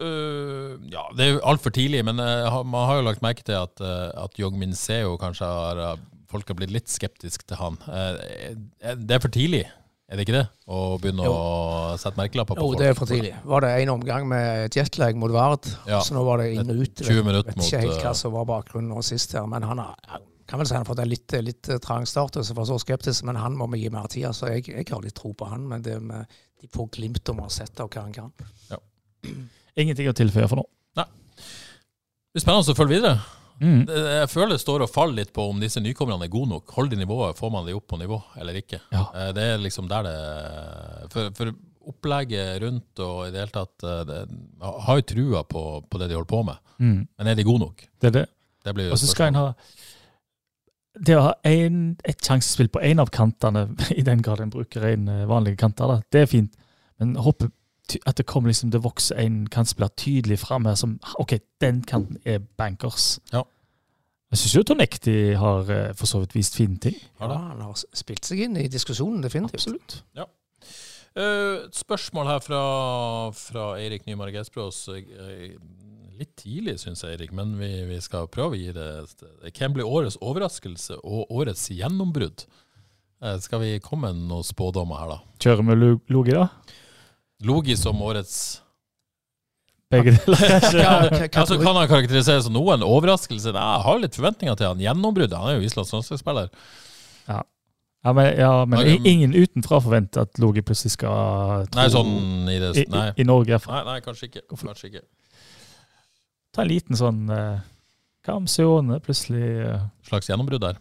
[0.00, 3.52] Uh, ja, det er jo altfor tidlig, men ha- man har jo lagt merke til
[3.58, 5.96] at, uh, at Jong Min Seo kanskje har uh,
[6.30, 7.76] Folk har blitt litt skeptiske til han.
[7.90, 9.64] Eh, det er for tidlig,
[10.10, 10.44] er det ikke det?
[10.70, 11.32] Å begynne Jo.
[11.34, 12.78] å sette merkelapper på Jo, folk?
[12.78, 13.32] det er for tidlig.
[13.50, 16.00] Var det en omgang med jetlag mot Vard, Ja.
[16.06, 16.94] så nå var det inn og ut.
[17.02, 19.62] 20 minutter vet mot, ikke helt eh, hva som var bakgrunnen nå sist her, men
[19.66, 19.96] han har
[20.50, 22.64] kan vel si han har fått en litt, litt eh, trang start, og så var
[22.66, 24.26] så skeptisk, men han må vi gi mer tid.
[24.34, 26.26] Så jeg, jeg har litt tro på han, men det med
[26.60, 28.32] de få glimt om å ha sett av hva han kan.
[29.80, 30.66] Ingenting å tilføye for nå.
[31.00, 33.20] Det blir spennende å følge videre.
[33.60, 33.82] Mm.
[33.88, 36.70] Jeg føler det står og faller litt på om disse nykommerne er gode nok.
[36.72, 38.78] Holder de nivået, får man de opp på nivå eller ikke?
[38.92, 39.02] Ja.
[39.14, 40.14] Eh, Det er liksom der det
[41.12, 41.52] For, for
[41.90, 44.18] opplegget rundt og i det hele tatt eh, det,
[44.86, 47.00] har jo trua på, på det de holder på med, Mm.
[47.18, 47.82] men er de gode nok?
[48.00, 48.26] Det er det.
[48.64, 49.46] Det blir jo Og så skal en ha
[51.00, 53.66] Det å ha en, et sjansespill på én av kantene,
[54.00, 56.56] i den grad en bruker en vanlig vanlige kanter, da, det er fint.
[56.98, 57.50] Men ty-
[58.06, 62.18] at det kommer liksom, det vokser en kantspiller tydelig fram her som OK, den kanten
[62.24, 63.18] er bankers.
[63.32, 63.42] Ja.
[64.30, 66.94] Jeg syns jo Tonekti har eh, for så vidt vist fine ting.
[67.18, 69.58] Ja, han har spilt seg inn i diskusjonen, definitivt.
[69.64, 69.96] Absolutt.
[70.14, 70.28] Ja.
[71.18, 72.60] Et spørsmål her fra,
[73.34, 74.84] fra Eirik Nymark Esprås.
[74.94, 75.56] Eh,
[76.20, 78.84] Litt tidlig, syns jeg, Eirik, men vi, vi skal prøve å gi det
[79.56, 82.42] Hvem blir årets overraskelse og årets gjennombrudd?
[83.24, 85.18] Eh, Skal vi komme med noen spådommer her, da?
[85.40, 86.44] Kjører vi Lo- Logi, da?
[87.46, 88.60] Logi som årets
[89.90, 90.42] Begge deler?
[90.84, 90.92] Ja,
[91.40, 92.76] Altså, Kan han karakteriseres som noe?
[92.76, 93.50] En overraskelse?
[93.56, 94.82] Nei, jeg har litt forventninger til han.
[94.84, 95.34] Gjennombruddet.
[95.34, 96.52] Han er jo Islands landslagsspiller.
[98.00, 102.48] Ja, men, ja, men Nei, ingen utenfra forventer at Logi plutselig skal tro Nei, sånn
[102.48, 103.58] i det Nei, i, i Norge.
[103.68, 104.44] nei, nei kanskje ikke.
[104.54, 105.02] Kanskje ikke.
[106.56, 107.60] Ta en liten sånn eh,
[108.24, 110.80] Hva om Seone plutselig eh, Slags gjennombrudd der.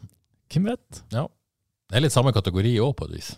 [0.54, 1.04] Hvem vet?
[1.12, 1.26] Ja.
[1.92, 3.34] Det er litt samme kategori òg, på et vis.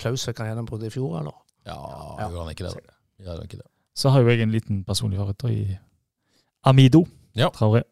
[0.00, 1.36] Klaus fikk han gjennombrudd i fjor, eller?
[1.68, 1.76] Ja,
[2.18, 2.28] Ja.
[2.32, 2.74] gjør han ikke det?
[2.80, 2.98] da?
[3.24, 3.68] Gjør han ikke det?
[4.00, 5.78] Så har jo jeg en liten personlig favoritt i
[6.64, 7.04] Amido.
[7.36, 7.50] Ja.
[7.54, 7.82] Traoré.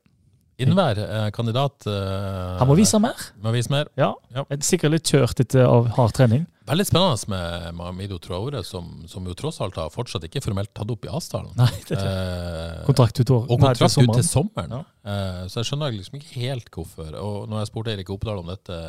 [0.59, 3.15] Innvær eh, kandidat eh, Han må vise mer.
[3.45, 3.87] Må vise mer.
[3.97, 4.09] Ja.
[4.35, 4.43] Ja.
[4.51, 6.49] Er Sikkert litt kjørt etter av hard trening.
[6.67, 10.91] Veldig spennende med Amido Traore, som, som jo tross alt har fortsatt ikke formelt tatt
[10.91, 11.55] opp i avtalen.
[11.57, 13.47] Nei, det er Eh, kontrakt ut år.
[13.47, 14.75] og nei, til kontrakt ut til sommeren.
[14.75, 14.83] Ja.
[15.13, 17.15] Eh, så jeg skjønner liksom ikke helt hvorfor.
[17.23, 18.81] Og når jeg spurte Erik Opedal om dette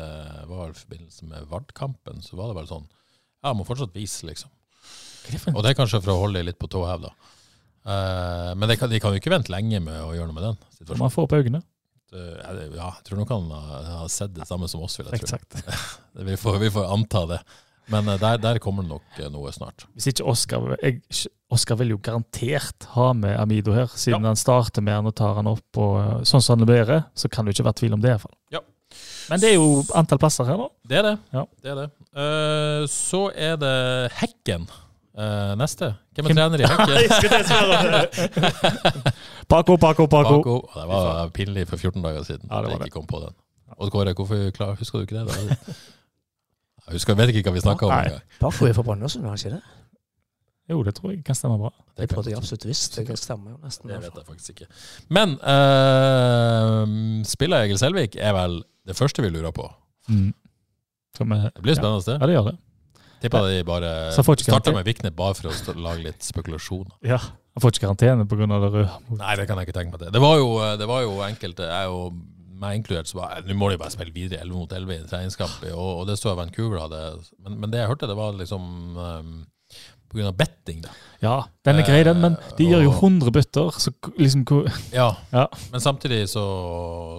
[0.50, 2.88] var i forbindelse med Vard-kampen, så var det vel sånn
[3.44, 4.50] Ja, må fortsatt vise, liksom.
[5.54, 7.12] Og det er kanskje for å holde litt på tå hev, da.
[7.90, 10.58] Eh, men kan, de kan jo ikke vente lenge med å gjøre noe med den
[10.76, 11.04] situasjonen.
[11.06, 11.62] Man får opp øynene,
[12.10, 15.06] Eh, ja, det- ja, jeg tror nok han har, sett det samme som oss, vil
[15.06, 15.38] jeg tro.
[16.26, 17.38] Vi får, vi får anta det.
[17.86, 19.84] Men eh, der, der kommer det nok eh, noe snart.
[19.94, 21.02] Hvis ikke Oskar jeg,
[21.54, 25.38] Oskar vil jo garantert ha med Amido her, siden han starter med han og tar
[25.38, 25.78] han opp.
[25.78, 28.10] og Sånn som han leverer, så kan det jo ikke være tvil om det.
[28.10, 28.36] i hvert fall.
[28.58, 28.60] Ja.
[29.30, 30.68] Men det er jo antall plasser her, da.
[30.90, 31.16] Det er det.
[31.32, 31.46] Ja.
[31.62, 31.88] det, er det.
[32.16, 35.92] Eh, så er det Hekken uh, neste.
[36.16, 36.90] Hvem er trener i Hekken?
[39.50, 40.36] Paco, Paco, Paco.
[40.42, 40.56] Paco.
[40.74, 42.84] Det var pinlig for 14 dager siden Ja, det at var jeg det.
[42.90, 43.34] ikke kom på den.
[43.78, 45.26] Odd Kåre, hvorfor klar, husker du ikke det?
[45.28, 45.34] da?
[46.90, 47.92] Jeg husker, vet ikke hva vi snakka om.
[48.40, 49.62] Paco er fra Brønnøysund, er han ikke det?
[50.70, 51.70] Jo, det tror jeg kan stemme bra.
[51.98, 52.96] Det trodde jeg absolutt visst.
[52.98, 53.88] Det stemmer jo nesten.
[53.90, 54.66] Det vet jeg faktisk ikke.
[55.14, 56.86] Men uh,
[57.26, 59.70] spiller Egil Selvik er vel det første vi lurer på.
[60.08, 60.32] Mm.
[61.20, 62.16] Er, Det blir spennende.
[62.16, 62.34] Ja, det.
[62.36, 62.56] gjør det.
[63.20, 66.94] Tipper de bare starter med Viknet bare for å lage litt spekulasjoner.
[67.04, 67.20] Ja.
[67.20, 68.46] Han får ikke karantene pga.
[68.48, 68.98] det røde.
[69.18, 70.50] Nei, det kan jeg ikke tenke meg Det Det var jo,
[70.80, 72.20] det var jo enkelte, jeg og
[72.60, 75.08] meg inkludert, så var nå må de bare spille videre 11 mot 11 i en
[75.08, 77.00] treningskamp, og, og det så jeg Vancouver hadde.
[77.40, 78.66] Men, men det jeg hørte, det var liksom
[78.96, 79.30] um,
[80.18, 80.90] av betting, da.
[81.20, 81.34] Ja,
[81.64, 83.70] den er grei, den, men de gjør jo 100 bytter.
[83.78, 84.44] Så liksom
[84.92, 85.46] Ja, Ja.
[85.72, 86.44] men samtidig så,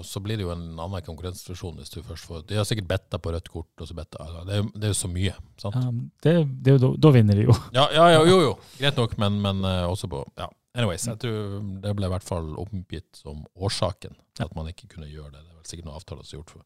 [0.03, 3.19] så blir det jo en annen konkurransesituasjon hvis du først får De har sikkert betta
[3.21, 5.77] på rødt kort, og så betta altså, det, er det er jo så mye, sant?
[5.77, 5.93] ja,
[6.25, 6.35] det,
[6.65, 7.55] det da, da vinner de jo.
[7.77, 8.57] Ja, ja, ja jo, jo.
[8.81, 10.49] Greit nok, men, men eh, også på Ja.
[10.71, 14.87] Anyways, jeg tror det ble i hvert fall oppgitt som årsaken til at man ikke
[14.93, 15.41] kunne gjøre det.
[15.43, 16.63] Det er vel sikkert noen avtaler som er gjort for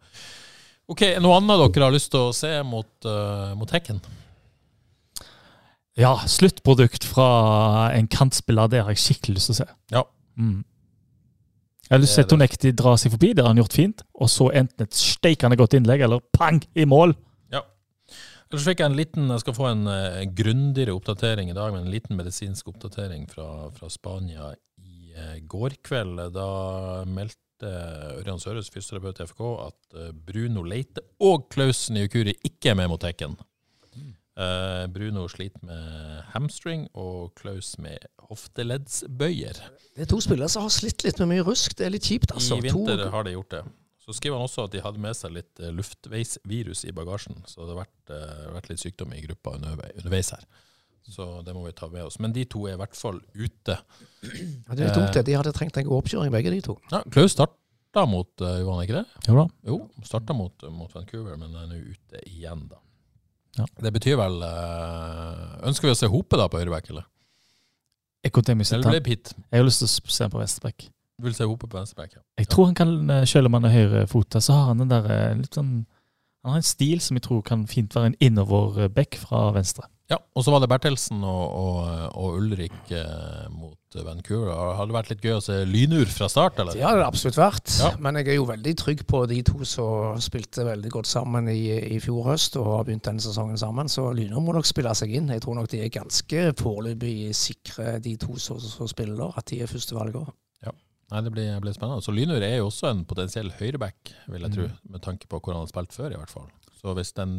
[0.93, 3.97] Ok, Noe annet dere har lyst til å se mot, uh, mot Hekken?
[5.95, 7.27] Ja, sluttprodukt fra
[7.95, 9.67] en kantspiller, det har jeg skikkelig lyst til å se.
[9.95, 10.01] Ja.
[10.35, 10.57] Mm.
[11.85, 12.31] Jeg har lyst til å se.
[12.33, 14.03] Tonekti dra seg forbi, det har han gjort fint.
[14.19, 17.15] Og så enten et steikende godt innlegg, eller pang, i mål!
[17.53, 17.63] Ja.
[18.49, 21.85] Ellers fikk jeg en liten, jeg skal få en uh, grundigere oppdatering i dag, men
[21.85, 26.25] en liten medisinsk oppdatering fra, fra Spania i uh, går kveld.
[26.35, 26.49] Da
[27.07, 27.71] meldte
[28.19, 32.91] Ørjan Søres, fysioterapeut i FK, at eh, Bruno Leite og Klaus Nyukuri ikke er med
[32.91, 33.37] mot Hekken.
[34.35, 39.61] Eh, Bruno sliter med hamstring, og Klaus med hofteleddsbøyer.
[39.95, 41.77] Det er to spillere som har slitt litt med mye rusk.
[41.79, 42.57] Det er litt kjipt, altså.
[42.59, 43.63] I vinter To, har de gjort det.
[44.05, 47.39] Så skriver han også at de hadde med seg litt eh, luftveisvirus i bagasjen.
[47.47, 50.43] Så det har vært, uh, vært litt sykdom i gruppa underveis her.
[51.09, 52.19] Så det må vi ta med oss.
[52.19, 53.77] Men de to er i hvert fall ute.
[53.79, 55.25] ja, det er litt dumt, det.
[55.29, 56.75] De hadde trengt en god oppkjøring, begge de to.
[56.91, 59.29] Ja, Klaus starta mot uh, Johan, ikke det?
[59.29, 59.47] Jo da.
[59.71, 62.81] Jo, starta mot, mot Vancouver, men er nå ute igjen, da.
[63.55, 63.65] Ja.
[63.81, 67.05] Det betyr vel eh, Ønsker vi å se Hope da på høyreback, eller?
[68.75, 70.87] Jeg, Eller jeg har lyst til å se ham på venstreback.
[71.15, 72.23] Du vil se Hope på venstreback, ja.
[72.41, 75.07] Jeg tror han kan, eh, selv om han er høyrefota, så har han den der
[75.13, 75.85] eh, litt sånn
[76.45, 79.87] Han har en stil som jeg tror kan fint være en innoverback fra venstre.
[80.11, 81.87] Ja, og så var det Bertelsen og, og,
[82.21, 84.51] og Ulrik eh, mot Vancouver.
[84.77, 86.77] Har det vært litt gøy å se lynur fra start, eller?
[86.77, 87.71] Det har det absolutt vært.
[87.81, 87.89] Ja.
[87.97, 91.57] Men jeg er jo veldig trygg på de to som spilte veldig godt sammen i,
[91.95, 93.89] i fjor høst og har begynt denne sesongen sammen.
[93.89, 95.31] Så Lynur må nok spille seg inn.
[95.33, 99.63] Jeg tror nok de er ganske foreløpig sikre, de to som som spiller, at de
[99.65, 100.29] er førstevalget.
[101.13, 102.01] Nei, det blir, blir spennende.
[102.01, 104.79] Så Lynur er jo også en potensiell høyreback, vil jeg tro, Mm.
[104.95, 106.47] med tanke på hvor han har spilt før, i hvert fall.
[106.81, 107.35] Så hvis den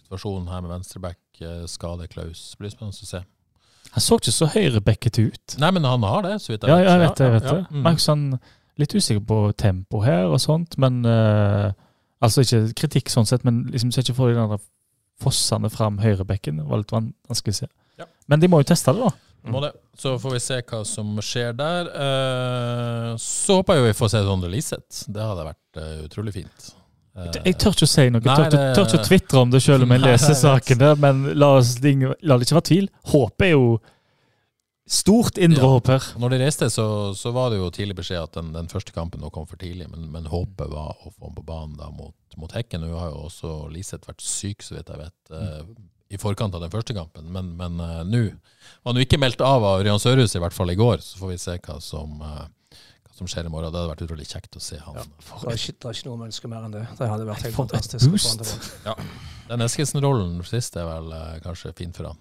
[0.00, 3.22] situasjonen her med venstreback skade skader Klaus, blir spennende å se.
[3.96, 5.56] Han så ikke så høyrebacket ut.
[5.62, 7.26] Nei, men han har det, så vidt jeg Ja, jeg vet det.
[7.26, 7.82] jeg vet ja, det.
[7.82, 7.98] mm.
[8.02, 8.24] Sånn,
[8.80, 11.72] litt usikker på tempo her og sånt, men uh,
[12.24, 14.62] Altså ikke kritikk sånn sett, men liksom ser ikke for deg den der
[15.20, 16.62] fossende fram høyrebekken.
[16.62, 17.68] Det var litt vanskelig å se.
[18.00, 18.06] Ja.
[18.32, 19.50] Men de må jo teste det, da.
[19.52, 19.70] Må det.
[20.00, 21.90] Så får vi se hva som skjer der.
[21.92, 25.04] Uh, så håper jeg vi får se Sondre Liseth.
[25.12, 26.70] Det hadde vært uh, utrolig fint.
[27.16, 28.20] Jeg tør ikke å si noe.
[28.20, 30.90] Jeg tør, ikke- det- tør ikke å tvitre om det selv om jeg leser sakene,
[31.00, 32.88] men la, oss, la det ikke være tvil.
[33.12, 33.80] Håpet er jo
[34.86, 35.68] stort indre Ja.
[35.72, 36.04] håp her.
[36.20, 36.86] Når de reiste, så,
[37.16, 39.88] så var det jo tidlig beskjed at den, den første kampen nå kom for tidlig,
[39.90, 42.84] men, men håpet var å få ham på banen da mot, mot Hekken.
[42.86, 46.60] Hun har jo også Liseth vært syk, så vidt jeg vet, Mm i forkant av
[46.62, 47.24] den første kampen.
[47.34, 48.20] Men, men eh, nå
[48.86, 51.00] var jo ikke meldt av av Ørjan Sørhus, i hvert fall i går.
[51.02, 52.44] Så får vi se hva som, eh,
[53.16, 53.72] som skjer i morgen.
[53.72, 54.94] Det hadde vært utrolig kjekt å se han.
[55.00, 56.84] Det er ikke, det er ikke noe vi ønsker mer enn det.
[56.98, 58.84] Det hadde vært helt For fantastisk.
[58.84, 59.10] han.
[59.48, 62.20] Den Eskilsen-rollen sist er vel eh, kanskje fin for han.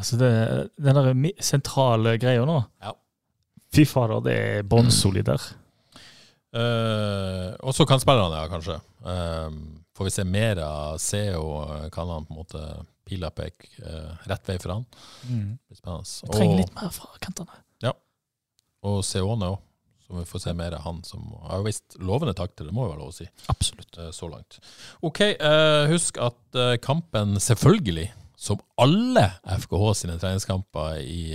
[0.00, 0.30] Altså det,
[0.80, 2.94] Den der sentrale greia nå Ja.
[3.70, 5.42] Fy fader, det er bånnsolid der.
[6.50, 8.74] Uh, også kantspillerne, ja, kanskje.
[9.06, 9.50] Eh,
[9.94, 11.44] får vi se mer av CEO?
[11.76, 12.62] eh, Kan han på en måte
[13.06, 14.86] pila peke eh, rett vei for han?
[15.28, 15.52] Mm.
[15.70, 16.10] Spennende.
[16.24, 17.60] Vi trenger Og- litt mer fra kantene.
[18.82, 19.58] Og Seone òg,
[20.10, 22.92] så vi får se mer av han som har vist lovende takter, det må jo
[22.96, 23.96] være lov å si, Absolutt.
[24.02, 24.58] eh, så langt.
[25.06, 31.34] OK, eh, husk at eh, kampen selvfølgelig, som alle FKH sine treningskamper i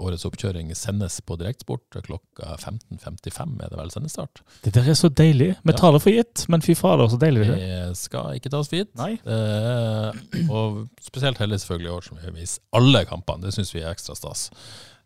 [0.00, 4.40] årets oppkjøring, sendes på direktsport klokka 15.55 er det vel sendestart.
[4.64, 5.50] Det der er så deilig.
[5.60, 5.76] Vi Ja.
[5.76, 7.88] tar det for gitt, men fy fader, så deilig det er.
[7.90, 8.94] Det skal ikke tas for gitt.
[8.96, 9.18] Nei.
[9.20, 13.42] Eh, og spesielt heldig selvfølgelig i år, som vi viser alle kampene.
[13.44, 14.48] Det syns vi er ekstra stas.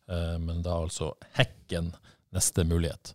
[0.08, 1.90] Eh, men da altså Hekken
[2.36, 3.12] neste mulighet.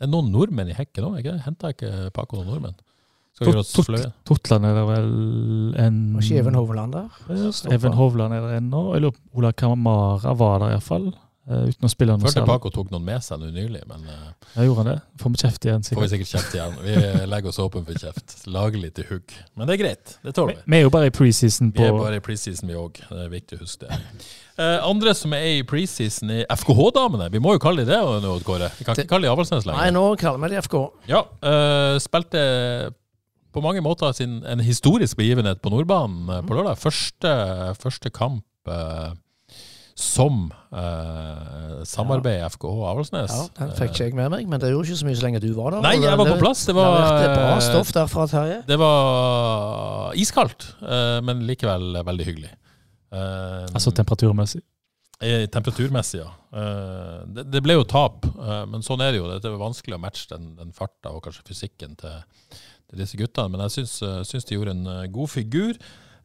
[0.00, 1.36] Det er noen nordmenn i Hekken òg, ikke?
[1.44, 2.78] Henta ikke Paco noen nordmenn?
[3.40, 5.10] Totland er det vel
[5.80, 7.20] en Var ikke Even Hovland der?
[7.72, 8.82] Even Hovland er det ennå.
[8.94, 11.06] Jeg lurer på Ola Kamara var der iallfall.
[11.50, 12.48] Uh, uten å spille noe Førte særlig.
[12.52, 14.96] Paco tok noen med seg nå nylig, men uh, Ja, gjorde han det?
[15.18, 15.98] Får vi kjeft igjen, sikkert.
[15.98, 16.30] får vi sikkert.
[16.30, 16.76] kjeft igjen.
[16.84, 18.36] Vi legger oss åpen for kjeft.
[18.46, 19.34] Lager litt i hugg.
[19.58, 20.14] Men det er greit.
[20.22, 20.62] Det tåler vi.
[20.66, 23.02] vi er jo bare i preseason Vi er bare i preseason, vi òg.
[23.08, 24.00] Det er viktig å huske det.
[24.60, 27.30] Uh, andre som er i preseason, er FKH-damene.
[27.34, 28.70] Vi må jo kalle de det nå, Kåre.
[28.78, 30.80] Vi kan ikke kalle de Avaldsnes Nei, nå kaller vi dem FK.
[31.10, 32.40] Ja, Uh, spilte
[33.54, 36.78] på mange måter sin, en historisk begivenhet på Nordbanen eh, på lørdag.
[36.78, 37.32] Første,
[37.80, 39.10] første kamp eh,
[40.00, 43.34] som eh, samarbeid FKH Avaldsnes.
[43.34, 45.42] Ja, Den fikk ikke jeg med meg, men det gjorde ikke så mye så lenge
[45.44, 45.84] du var der.
[45.84, 46.64] Nei, jeg var på det- plass.
[46.68, 46.96] Det var,
[47.36, 48.58] bra stoff derfra, Terje.
[48.66, 52.52] Det var iskaldt, eh, men likevel veldig hyggelig.
[53.12, 54.62] Eh, Altså temperaturmessig.
[55.20, 56.30] Eh, Temperaturmessig, ja.
[56.56, 58.24] Eh, Det, det ble jo tap,
[58.68, 59.28] men sånn er det jo.
[59.38, 62.22] Det er vanskelig å matche den, den farta og kanskje fysikken til,
[62.88, 63.50] til disse guttene.
[63.52, 63.98] Men jeg syns,
[64.30, 65.76] syns de gjorde en god figur.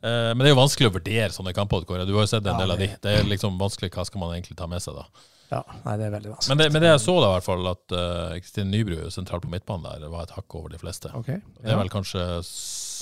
[0.05, 1.85] Eh, Men det er jo vanskelig å vurdere sånne kamper.
[1.89, 2.05] Kåre.
[2.05, 2.87] Du har jo sett en Ja, del av de.
[2.87, 3.89] det- Det er liksom vanskelig.
[3.91, 5.05] Hva skal man egentlig ta med seg da?
[5.51, 6.49] Ja, nei, det er veldig vanskelig.
[6.49, 9.41] Men det, men det jeg så, da i hvert fall, at eh, Kristine Nybru sentralt
[9.45, 11.11] på midtbanen der var et hakk over de fleste.
[11.13, 12.21] Ok, Det er vel kanskje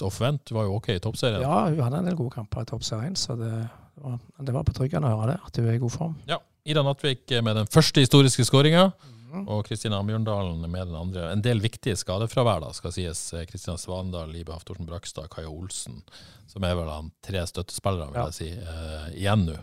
[0.04, 0.46] å forvente.
[0.50, 1.42] Du var jo OK i toppserien.
[1.42, 3.70] ja, hun hadde en del gode kamper i Toppserien, så det
[4.02, 6.16] var, det var betryggende å høre det, at hun er i god form.
[6.28, 6.38] Ja.
[6.66, 8.94] Ida Nattvik med den første historiske skåringa.
[9.34, 9.48] Mhm.
[9.50, 11.32] Og Kristina Amjørndalen med den andre.
[11.34, 13.22] En del viktige skadefravær, da, skal sies.
[13.50, 16.04] Kristina Svandal, Libe Haftorsen Brakstad, Kaja Olsen.
[16.48, 19.58] Som er vel han tre støttespillere, vil jeg si, eh, igjen nå.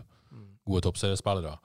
[0.67, 1.55] Gode toppseriespillere.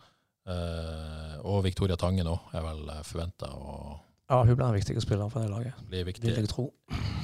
[0.46, 5.28] Eh, og Victoria Tangen òg er vel forventa å Ja, hun ble en viktig spiller
[5.30, 6.32] for det laget, bli vil viktig.
[6.34, 6.64] jeg tro.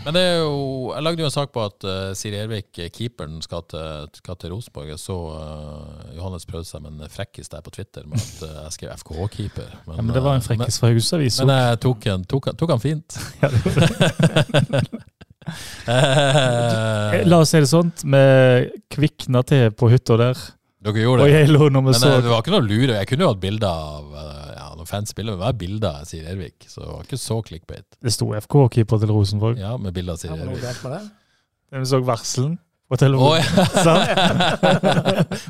[0.04, 2.90] Men det er jo Jeg lagde jo en sak på at uh, Siri Ervik, eh,
[2.94, 4.88] keeperen, skal til, skal til Rosenborg.
[4.92, 8.50] Jeg så uh, Johannes prøvde seg med en frekkis der på Twitter med at uh,
[8.68, 9.68] jeg skrev FKH-keeper.
[9.86, 11.38] Ja, men det var en frekkis fra Husavis.
[11.42, 13.18] Men, men jeg tok, en, tok, han- tok han fint.
[13.42, 13.58] Ja, det
[17.26, 18.22] La oss si det sånt, vi
[18.94, 20.36] kvikna til på hytta der.
[20.82, 21.26] Dere gjorde det.
[21.26, 22.94] Og jeg lå når vi Men så Men det var ikke noe lure.
[22.98, 24.04] Jeg kunne jo hatt bilder av
[24.82, 26.66] noen fans bilder, men hva er bilder av Siri Ervik.
[26.68, 27.86] Så det var ikke så clickbait.
[28.02, 29.62] Det sto FK-keeper til Rosenborg.
[29.62, 31.08] Ja, med bilder av Siri var Ervik.
[31.72, 32.58] Vi så varselen
[32.92, 33.32] på telefonen.
[33.32, 33.94] Oh, ja.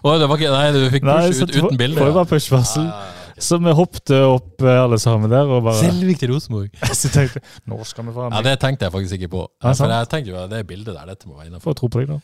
[0.04, 1.98] oh, det var ikke, nei, du fikk push nei, ut, uten bilde.
[1.98, 2.86] Får var bare push-varsel.
[2.86, 3.21] Ah, ja.
[3.42, 6.70] Så vi hoppet opp eh, alle sammen der og bare Selvik til Rosenborg.
[7.00, 9.44] Så tenkte jeg, nå skal vi faen Ja, det tenkte jeg faktisk ikke på.
[9.64, 9.72] Ja.
[9.78, 11.74] For jeg tenkte jo det bildet der, dette må være innafor.
[11.78, 12.20] Tro på deg, da.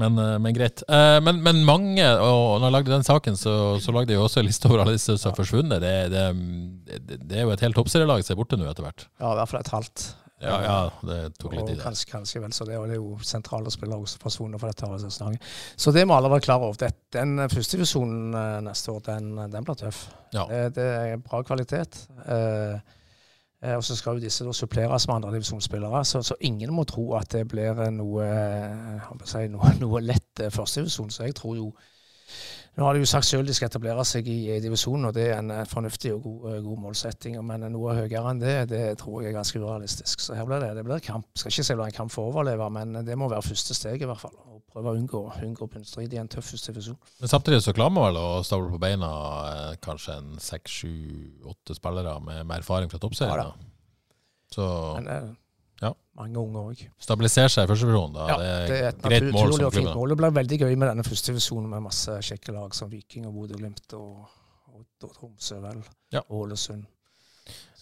[0.00, 0.84] Men, eh, men greit.
[0.86, 4.26] Eh, Men, men mange, og når jeg lagde den saken, så, så lagde jeg jo
[4.28, 5.80] også en liste over alle disse som har forsvunnet.
[5.82, 6.24] Det, det,
[7.08, 9.08] det, det er jo et helt toppserielag som er borte nå etter hvert.
[9.20, 10.06] Ja, i hvert fall et halvt.
[10.40, 11.76] Ja, ja, det tok litt tid.
[11.76, 14.70] Og kanskje, kanskje vel så det, og det er jo sentrale spillere også forsvunnet fra
[14.70, 15.50] dette Avaldsnes-laget.
[15.76, 16.94] Så det må alle være klar over.
[17.12, 20.06] Den førstedivisjonen neste år, den, den blir tøff.
[20.32, 20.46] Ja.
[20.48, 22.00] Det, det er bra kvalitet.
[22.24, 22.80] Eh,
[23.60, 27.10] eh, og så skal jo disse da suppleres med andredivisjonsspillere, så, så ingen må tro
[27.20, 31.12] at det blir noe, eh, si, noe, noe lett første førstedivisjon.
[31.12, 31.68] Så jeg tror jo
[32.78, 35.26] Nå har de jo sagt selv de skal etablere seg i, i divisjonen, og det
[35.28, 37.34] er en eh, fornuftig og god, eh, god målsetting.
[37.46, 40.22] Men noe høyere enn det, det tror jeg er ganske urealistisk.
[40.22, 41.26] Så her blir det, det blir kamp.
[41.34, 43.76] Skal ikke si det blir en kamp for å overleve, men det må være første
[43.76, 44.38] steg i hvert fall.
[44.46, 46.98] Og prøve å unngå, unngå bunnstrid i en tøff første divisjon.
[47.18, 49.10] Men samtidig så klarer man vel å stable på beina
[49.50, 50.94] eh, kanskje en seks, sju,
[51.50, 53.50] åtte spillere med, med erfaring fra toppserien.
[53.50, 54.54] Ja, da.
[54.54, 55.30] så Men eh.
[56.20, 56.84] Mange unge òg.
[57.02, 58.28] Stabilisere seg i første divisjon, da.
[58.30, 59.98] Ja, det er, et greit mål naturlig som og fint klubben.
[60.02, 60.08] mål.
[60.14, 63.34] Det blir veldig gøy med denne første divisjonen med masse kjekke lag som Viking og
[63.40, 64.24] Bodø-Glimt og,
[64.74, 65.82] og, og Tromsø, vel.
[66.14, 66.22] Ja.
[66.28, 66.86] Og Ålesund.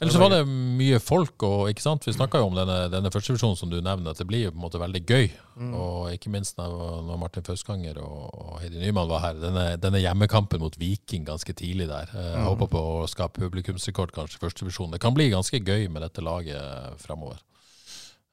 [0.00, 2.04] Ellers så var det mye folk, og ikke sant?
[2.06, 4.52] vi snakka jo om denne, denne første divisjonen som du nevner, at det blir jo
[4.54, 5.26] på en måte veldig gøy.
[5.58, 5.72] Mm.
[5.74, 9.40] Og ikke minst når, Martin Fauskanger og, Heidi Nyman var her.
[9.42, 12.14] Denne, denne hjemmekampen mot Viking ganske tidlig der.
[12.14, 12.46] Eh, Jeg Mm.
[12.46, 14.92] håper på å skape publikumsrekord kanskje i første divisjon.
[14.94, 17.42] Det kan bli ganske gøy med dette laget framover.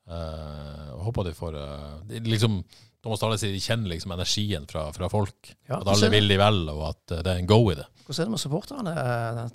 [0.06, 2.60] Eh, jeg håper de får eh, de, liksom,
[3.06, 5.52] Thomas Dahle sier de kjenner liksom energien fra, fra folk.
[5.70, 7.88] Ja, at alle vil de vel, og at eh, det er en go i det.
[8.06, 8.94] Hvordan er det med supporterne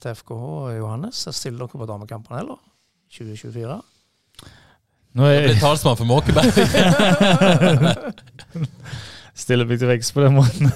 [0.02, 0.44] til FKH
[0.80, 1.22] Johannes?
[1.38, 2.58] Stiller dere på damekampene heller?
[3.14, 3.78] 2024?
[5.18, 6.50] Nå Jeg er blir talsmann for Måkeberg.
[9.40, 10.70] Stille meg til veggs på den måten.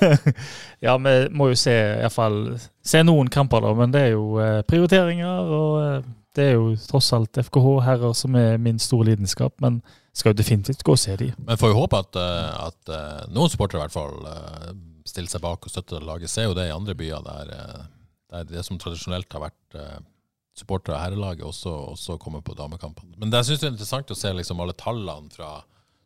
[0.84, 2.38] ja, vi må jo se i hvert fall
[2.86, 3.74] se noen kamper, da.
[3.78, 8.14] Men det er jo eh, prioriteringer, og eh, det er jo tross alt FKH herrer
[8.16, 9.56] som er min store lidenskap.
[9.62, 9.80] Men
[10.14, 11.32] skal jo definitivt gå og se de.
[11.42, 14.72] Men får jo håpe at, eh, at eh, noen supportere i hvert fall eh,
[15.10, 16.30] stiller seg bak og støtter laget.
[16.30, 17.54] Ser jo det i andre byer der,
[18.30, 19.78] der det som tradisjonelt har vært
[20.54, 23.16] supportere av herrelaget, også, også kommer på damekampene.
[23.18, 25.56] Men det synes jeg er interessant å se liksom alle tallene fra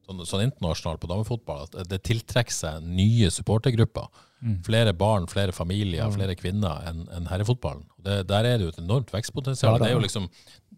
[0.09, 4.09] sånn, sånn internasjonalt på damefotball, at det tiltrekker seg nye supportergrupper.
[4.43, 4.59] Mm.
[4.64, 6.12] Flere barn, flere familier, Mm.
[6.14, 7.84] flere kvinner enn en herrefotballen.
[7.99, 9.78] Det, der er det jo et enormt vekstpotensial.
[9.78, 10.28] Ja, det jo liksom,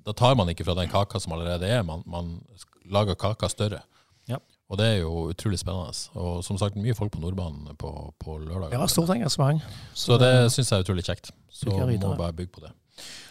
[0.06, 2.40] da tar man ikke fra den kaka som allerede er, man, man
[2.88, 3.82] lager kaka større.
[4.26, 4.38] Ja.
[4.70, 5.92] Og det er jo utrolig spennende.
[6.14, 8.72] Og som sagt, mye folk på Nordbanen på, på lørdag.
[8.72, 9.60] Ja, stort engasjement.
[9.94, 11.32] Så det syns jeg er utrolig kjekt.
[11.50, 12.70] Så må vi må bare bygge på det.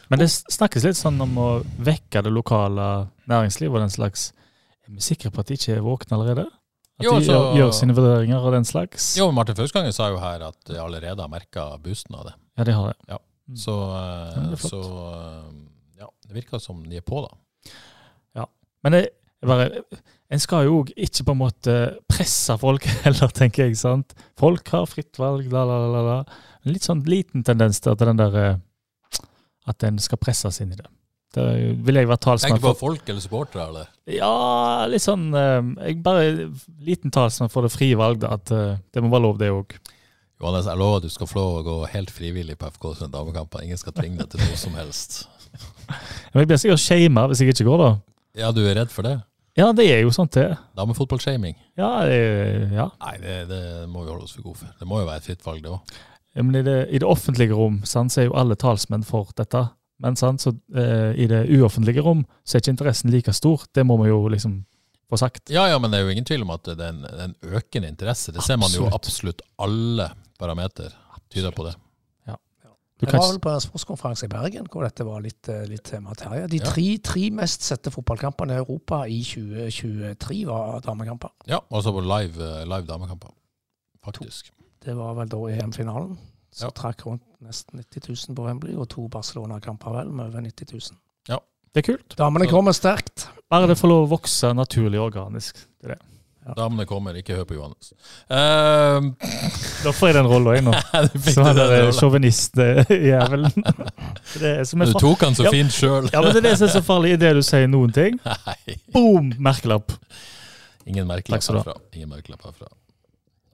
[0.10, 1.50] Men det snakkes litt sånn om å
[1.86, 4.32] vekke det lokale næringslivet og den slags.
[4.86, 6.46] Er vi sikre på at de ikke er våkne allerede?
[7.00, 9.14] At Jo, de så, gjør, gjør sine vurderinger og den slags?
[9.16, 12.34] Jo, Martin Fauskanger sa jo her at de allerede har merka boosten av det.
[12.60, 12.98] Ja, de har det.
[13.14, 13.20] Ja.
[13.56, 13.76] Så,
[14.36, 14.50] mm.
[14.52, 14.82] Det så
[15.14, 15.46] eh,
[16.04, 17.72] ja, det virker som de er på, da.
[18.42, 18.46] Ja.
[18.84, 19.02] Men det,
[19.48, 19.70] bare,
[20.30, 21.78] en skal jo ikke på en måte
[22.12, 23.80] presse folk heller, tenker jeg.
[23.80, 24.12] sant?
[24.40, 26.20] Folk har fritt valg, la, la, la, la.
[26.66, 28.56] En litt sånn liten tendens til at den der eh,
[29.72, 30.88] At en skal presses inn i det.
[31.36, 31.46] Det
[31.86, 33.90] vil jeg være talsmann Tenker på folk eller supportere, eller?
[34.10, 36.48] Ja, litt sånn eh, Jeg bare
[36.88, 38.34] liten talsmann for det frie valg, da.
[38.40, 39.76] At eh, det må være lov, det òg.
[40.40, 43.12] Johannes, jeg lover at du skal få lov å gå helt frivillig på FK sine
[43.14, 43.62] damekamper.
[43.68, 45.22] Ingen skal tvinge deg til noe som helst.
[46.34, 47.92] Men jeg blir sikkert shama hvis jeg ikke går, da.
[48.40, 49.18] Ja, du er redd for det?
[49.60, 50.54] Ja, det er jo sånt, det.
[50.78, 51.58] Damefotballshaming?
[51.78, 52.20] Ja, det,
[52.74, 52.88] ja.
[53.04, 54.72] Nei, det, det må vi holde oss for gode for.
[54.80, 55.98] Det må jo være et fritt valg, det òg.
[56.38, 59.34] Ja, Men i det, i det offentlige rom sant, så er jo alle talsmenn for
[59.38, 59.66] dette.
[60.00, 63.66] Men sant, så, eh, i det uoffentlige rom så er ikke interessen like stor.
[63.76, 64.62] Det må vi jo liksom
[65.10, 65.50] få sagt.
[65.52, 67.90] Ja, ja, men det er jo ingen tvil om at det er en, en økende
[67.92, 68.32] interesse.
[68.32, 69.44] Det ser man jo Absolutt.
[69.44, 70.96] absolutt alle parameter
[71.30, 71.76] tyder på det.
[73.00, 75.86] Du Jeg var vel på en sportskonferanse i Bergen hvor dette var litt, eh, litt
[75.88, 76.12] tema.
[76.20, 76.48] Ja.
[76.52, 76.66] De Ja.
[76.68, 81.32] tre, tre mest sette fotballkampene i Europa i 2023 var damekamper.
[81.48, 83.32] Ja, altså på live, eh, live damekamper.
[84.04, 84.52] Faktisk.
[84.84, 86.18] Det var vel da EM-finalen.
[86.52, 86.70] Så Ja.
[86.76, 90.82] trakk rundt nesten 90 000 på Wembley, og to Barcelona-kamper vel med over 90 000.
[91.74, 92.16] det er kult.
[92.18, 93.28] Damene Så- kommer sterkt.
[93.50, 95.56] Bare det får lov å vokse naturlig og organisk.
[95.82, 96.02] Det er det.
[96.58, 97.92] Damene kommer, ikke hør på Johannes.
[98.26, 99.14] Uh,
[99.84, 100.74] Da får jeg den rolla, jeg nå.
[101.34, 103.54] Som det han der sjåvinistjævelen.
[104.40, 105.52] Det som Du tok han så Ja.
[105.52, 106.10] fint sjøl.
[106.12, 108.20] Ja, men det er det som er så farlig idet du sier noen ting.
[108.26, 108.78] Nei.
[108.92, 109.30] Boom!
[109.38, 109.92] Merkelapp.
[110.88, 111.76] Ingen merkelapp herfra.
[111.94, 112.68] Ingen merkelapp herfra.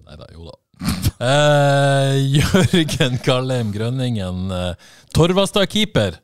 [0.05, 0.55] Nei da, jo da.
[1.15, 4.73] Eh, Jørgen Kallheim Grønningen, uh,
[5.15, 6.17] Torvastad-keeper,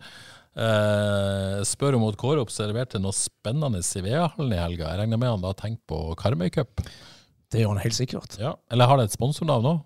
[0.60, 4.90] uh, spør om Kåre observerte noe spennende i VA-hallen i helga.
[4.92, 6.84] Jeg regner med han da tenker på Karmøy Cup.
[7.52, 8.36] Det gjør han helt sikkert.
[8.40, 8.56] Ja.
[8.72, 9.80] Eller har det et sponsornavn òg?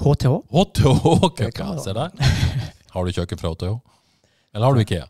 [0.00, 0.34] HTH.
[0.50, 1.06] HTH
[1.38, 1.70] Cup, ja.
[1.82, 2.10] Se der.
[2.90, 3.78] Har du kjøkken fra HTH?
[4.54, 5.06] Eller har du IKEA?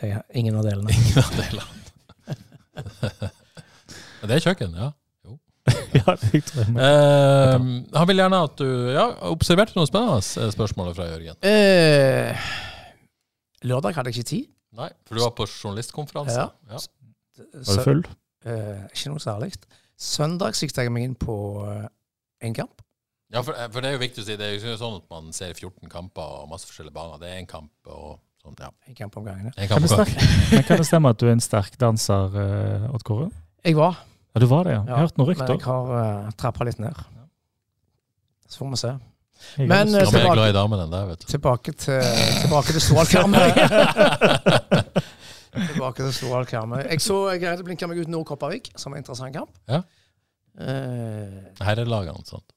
[0.00, 0.94] Jeg har ingen av delene.
[0.94, 1.68] Ingen av delene.
[4.20, 4.90] Det er kjøkken, ja.
[6.00, 6.74] Ja, det tror jeg.
[6.86, 7.66] Eh,
[7.98, 10.20] han vil gjerne at du Ja, observerte noe spennende?
[10.22, 11.38] spørsmål Spørsmålet fra Jørgen.
[11.46, 12.48] Eh,
[13.68, 14.48] lørdag hadde jeg ikke tid.
[14.80, 16.38] Nei, for du var på journalistkonferanse?
[16.38, 16.48] Ja.
[16.70, 16.82] Ja.
[17.66, 18.04] Var du full?
[18.46, 19.52] Eh, ikke noe særlig.
[20.00, 21.34] Søndag sikta jeg meg inn på
[21.66, 21.88] eh,
[22.46, 22.80] en kamp.
[23.30, 25.06] Ja, for, for det er jo viktig å si, det er jo ikke sånn at
[25.12, 27.20] man ser 14 kamper og masse forskjellige baner.
[27.22, 28.70] Det er én kamp og sånn, ja.
[28.90, 29.52] En kamp om gangen.
[29.54, 29.84] En Kan
[30.66, 33.28] kamp det, stemme at du er en sterk danser, uh, Odd Kåre?
[33.62, 34.00] Jeg var,
[34.34, 34.82] Ja, du var det, ja.
[34.86, 35.94] Jeg har hørt noen men jeg har
[36.26, 36.98] uh, trappa litt ned.
[38.50, 38.92] Så får vi se.
[39.58, 40.36] Men, eh, er tilbake-
[41.22, 41.26] du.
[41.32, 42.02] Tilbake til,
[42.42, 43.50] tilbake til Stål Karmøy.
[45.72, 46.82] tilbake til Stål Karmøy.
[46.84, 49.56] Jeg så jeg greide å blinke meg ut Nord-Kopervik, som er en interessant kamp.
[49.70, 49.82] Ja.
[50.60, 52.52] Eh, Herrelagene, sant.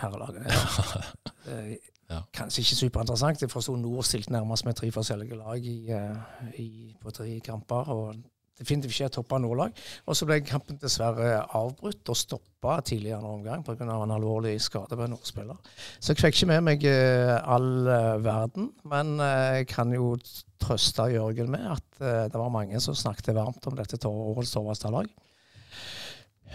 [0.00, 0.16] Her
[0.48, 0.64] Ja.
[1.50, 1.76] Eh,
[2.10, 2.20] Ja.
[2.34, 3.38] Kanskje ikke superinteressant.
[3.42, 6.16] Jeg forsto Nord stilte nærmest med tre forskjellige lag i, eh,
[6.58, 7.88] i, på tre kamper.
[7.94, 8.16] Og
[8.60, 9.76] definitivt ikke et toppa nordlag.
[10.06, 13.86] Og så ble kampen dessverre avbrutt og stoppa tidligere en omgang pga.
[13.88, 15.56] en alvorlig skade på en nordspiller.
[15.98, 20.12] Så jeg fikk ikke med meg eh, all eh, verden, men eh, jeg kan jo
[20.60, 25.08] trøste Jørgen med at eh, det var mange som snakket varmt om dette årets Torvastad-lag.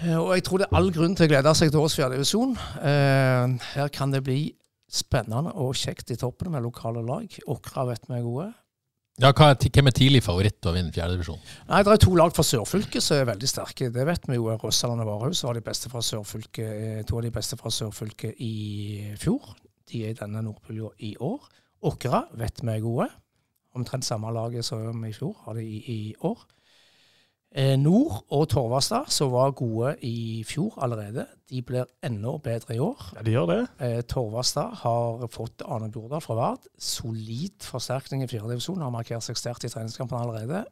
[0.04, 2.20] Eh, Og jeg tror det er all grunn til å glede seg til årets fjerde
[2.20, 2.56] divisjon.
[2.86, 4.54] her kan det bli
[4.92, 7.26] spennende og kjekt i toppen med lokale lag.
[7.48, 8.52] Åkra vet vi er gode.
[9.16, 11.40] Ja, er, hvem er tidlig favoritt å vinne fjerdedivisjon?
[11.70, 13.88] Det er to lag fra sørfylket som er veldig sterke.
[13.96, 14.50] Det vet vi jo.
[14.60, 18.42] Rossaland og Varhaus var de beste fra sørfylket, eh, to av de beste fra sørfylket
[18.44, 19.54] i fjor.
[19.88, 21.48] De er i denne nordpulja i år.
[21.88, 23.08] Åkra vet vi er gode.
[23.76, 26.44] Omtrent samme laget som i fjor, har de i, i år.
[27.56, 32.82] Eh, Nord og Torvastad, som var gode i fjor allerede, de blir enda bedre i
[32.84, 33.06] år.
[33.16, 33.60] Ja, de gjør det.
[33.80, 36.68] Eh, Torvastad har fått Arne Bjordal fra Vard.
[36.76, 38.84] Solid forsterkning i fjerdedivisjon.
[38.84, 40.66] Har markert seg sterkt i treningskampene allerede.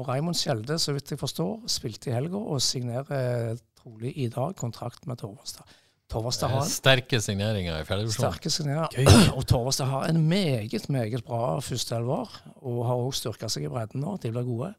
[0.00, 4.30] Og Raymond Skjelde, så vidt jeg forstår, spilte i helga og signerer eh, trolig i
[4.32, 5.68] dag kontrakt med Torvastad.
[6.10, 8.24] Torvastad har en Sterke signeringer i fjerdedivisjon.
[8.24, 9.28] sterke signeringer.
[9.36, 12.32] Og Torvastad har en meget, meget bra førsteelver,
[12.64, 14.16] og har også styrka seg i bredden nå.
[14.22, 14.72] De blir gode.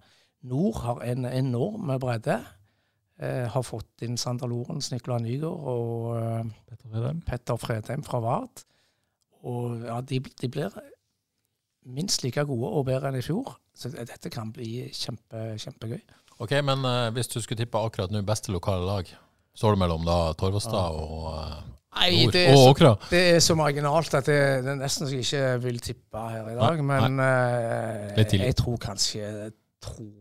[0.47, 2.39] Nord har en enorm bredde.
[3.21, 8.63] Eh, har fått inn Sander Lorentz, Nicolai Nygaard og eh, Petter Fredheim fra Vard.
[9.45, 10.73] Og ja, de, de blir
[11.85, 13.55] minst like gode og bedre enn i fjor.
[13.77, 16.01] Så dette kan bli kjempe, kjempegøy.
[16.41, 19.11] Ok, men eh, hvis du skulle tippe akkurat nå beste lokale lag,
[19.57, 21.61] står det mellom da Torvastad og, eh,
[21.91, 22.91] Nei, Nord det er, og så, Åkra?
[23.11, 26.47] det er så marginalt at det, det er nesten så jeg ikke vil tippe her
[26.47, 26.81] i dag.
[26.81, 29.51] Nei, Men eh, Litt jeg tror kanskje jeg
[29.83, 30.13] tror,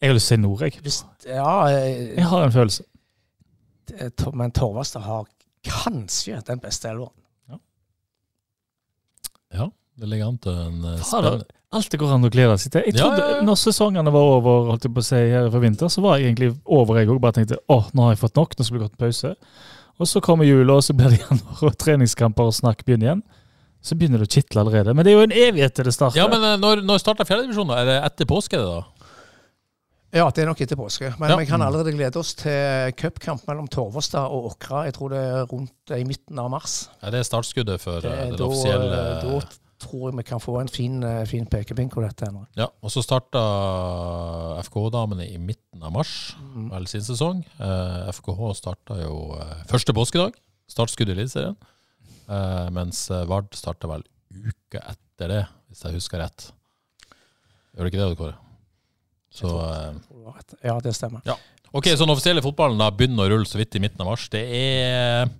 [0.00, 0.80] Jeg har lyst til å si Nord, jeg.
[0.82, 2.84] hvis, Ja, jeg, Jeg har en følelse.
[4.16, 5.26] Tor- men Torvastad har
[5.66, 7.16] kanskje den beste elveren.
[9.52, 9.66] Ja,
[9.98, 12.86] det ligger an til en eh, spennende alt det går an å glede seg til.
[12.88, 13.42] Jeg trodde, ja, ja.
[13.46, 16.30] Når sesongene var over, holdt jeg på å si, her for vinter, så var jeg
[16.32, 17.20] egentlig over, jeg òg.
[17.22, 19.30] Bare tenkte å, nå har jeg fått nok, nå skal det gå gått en pause.
[20.00, 23.22] Og så kommer jula, og så blir det januar, og treningskamper og snakk begynner igjen.
[23.86, 24.94] Så begynner det å kitle allerede.
[24.96, 26.18] Men det er jo en evighet til det starter.
[26.18, 27.76] Ja, men eh, når, når starter fjerdedivisjonen?
[27.78, 28.99] Er det etter påske, det da?
[30.12, 31.12] Ja, det er nok etter påske.
[31.20, 31.36] Men Ja.
[31.38, 34.84] vi kan allerede glede oss til cupkamp mellom Torvestad og Åkra.
[34.88, 36.88] Jeg tror det er rundt i midten av mars.
[37.02, 38.90] Ja, det er startskuddet for Det, eh, den da, offisielle
[39.22, 39.40] da
[39.80, 42.26] tror jeg vi kan få en fin, eh, fin pekepinn på dette.
[42.26, 42.46] ennå.
[42.56, 43.38] Ja, og så starta
[44.66, 46.70] FKH-damene i midten av mars, Mm.
[46.70, 47.44] vel sin sesong.
[47.60, 50.34] Eh, FKH starta jo eh, første påskedag,
[50.68, 51.56] startskudd i Eliteserien.
[52.28, 54.02] Eh, mens eh, Vard starta vel
[54.32, 56.50] uka etter det, hvis jeg husker rett.
[57.76, 58.34] Gjør det ikke det, Kåre?
[59.30, 60.42] Så eh, Tror har.
[60.66, 61.22] Ja, det stemmer.
[61.70, 64.26] Ok, så den offisielle fotballen da begynner å rulle så vidt i midten av mars.
[64.32, 65.30] Det er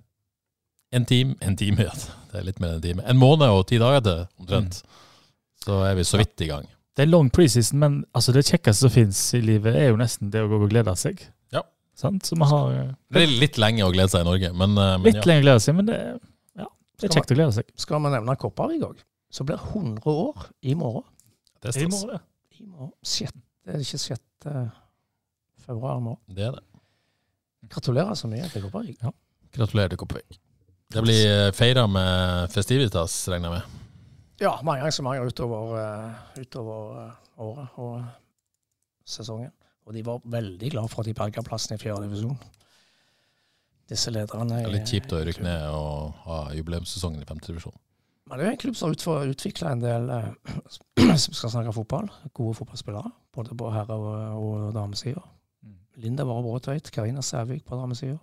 [0.91, 1.95] en time En time, ja.
[2.31, 3.03] Det er litt mer enn en time.
[3.11, 4.81] En måned og ti dager til, omtrent.
[5.65, 6.69] Så er vi så vidt i gang.
[6.95, 10.31] Det er long preseason, men altså det kjekkeste som fins i livet, er jo nesten
[10.31, 11.21] det å gå og glede seg.
[11.55, 11.63] Ja.
[11.97, 12.27] Sant?
[12.27, 14.95] Så vi har eh, Det er litt lenge å glede seg i Norge, men, eh,
[14.97, 15.27] men litt ja.
[15.29, 15.99] lenge å glede seg, men det,
[16.59, 16.67] ja,
[16.99, 17.71] det er kjekt å glede seg.
[17.79, 21.07] Skal vi nevne Kopervik òg, så blir 100 år i morgen.
[21.63, 22.59] Det er I morgen, det.
[22.59, 22.93] I morgen.
[23.07, 24.21] Sjette, det er ikke 6.
[25.65, 26.15] februar nå.
[26.27, 26.63] Det er det.
[27.71, 29.03] Gratulerer så mye til Kopervik.
[29.53, 30.39] Gratulerer til Kopervik.
[30.91, 33.77] Det blir feira med festivitas, regner jeg med.
[34.41, 37.11] Ja, mange arrangementer utover, eh, utover eh,
[37.45, 38.03] året og
[39.05, 39.51] sesongen.
[39.85, 42.37] Og de var veldig glad for at de berga plassen i fjerde divisjon.
[43.89, 47.75] Disse lederne Det er litt kjipt å rykke ned og ha jubileumssesongen i femte divisjon.
[48.31, 52.07] Men det er en klubb som har utvikla en del eh, som skal snakke fotball.
[52.33, 55.23] Gode fotballspillere, både på herre- og, og damesida.
[55.99, 58.15] Linda Vare Bråtveit, Karina Sævik på damesida.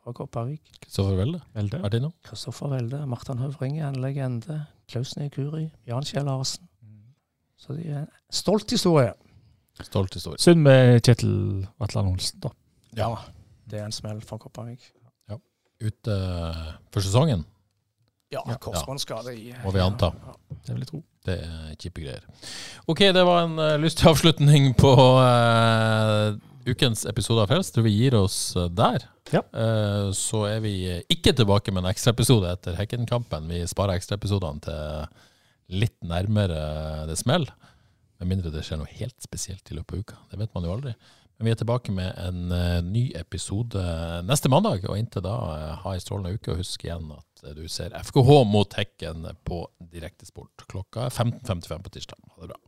[0.00, 0.62] Fra Kopervik.
[0.80, 2.10] Kristoffer Welde, Velde.
[2.24, 4.62] Kristoffer Welde, Martin Høvringe, en legende.
[4.88, 5.66] Klaus Nekuri.
[5.86, 6.68] Jan Kjell Larsen.
[7.60, 9.12] Så de er en stolt historie.
[9.82, 10.40] Stolt historie.
[10.40, 12.54] Synd med Kjetil Vatland Olsen, da.
[12.96, 13.10] Ja,
[13.68, 14.92] det er en smell for Kopervik.
[15.76, 16.14] Ute
[16.88, 17.42] for sesongen,
[18.34, 20.10] Ja, korsbåndskade i må vi anta.
[20.66, 21.00] Det vil jeg tro.
[21.26, 22.24] Det er kjipe greier.
[22.90, 26.34] Ok, det var en uh, lystig avslutning på uh,
[26.66, 27.74] ukens episode av Frelst.
[27.74, 29.04] Tror vi gir oss eh, der.
[29.30, 29.42] Ja.
[29.54, 30.74] Uh, så er vi
[31.12, 33.46] ikke tilbake med en ekstraepisode etter Hekken-kampen.
[33.50, 37.46] Vi sparer ekstraepisodene til litt nærmere det smell.
[38.18, 40.18] Med mindre det skjer noe helt spesielt i løpet av uka.
[40.32, 40.96] Det vet man jo aldri.
[41.38, 43.80] Vi er tilbake med en eh, ny episode
[44.24, 44.86] neste mandag.
[44.88, 46.54] Og inntil da, eh, ha ei strålende uke.
[46.54, 51.92] Og husk igjen at eh, du ser FKH mot Hekken på Direktesport klokka 15.55 på
[51.98, 52.18] tirsdag.
[52.32, 52.60] Ha det bra.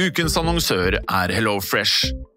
[0.00, 2.29] Ukens annonsør er HelloFresh.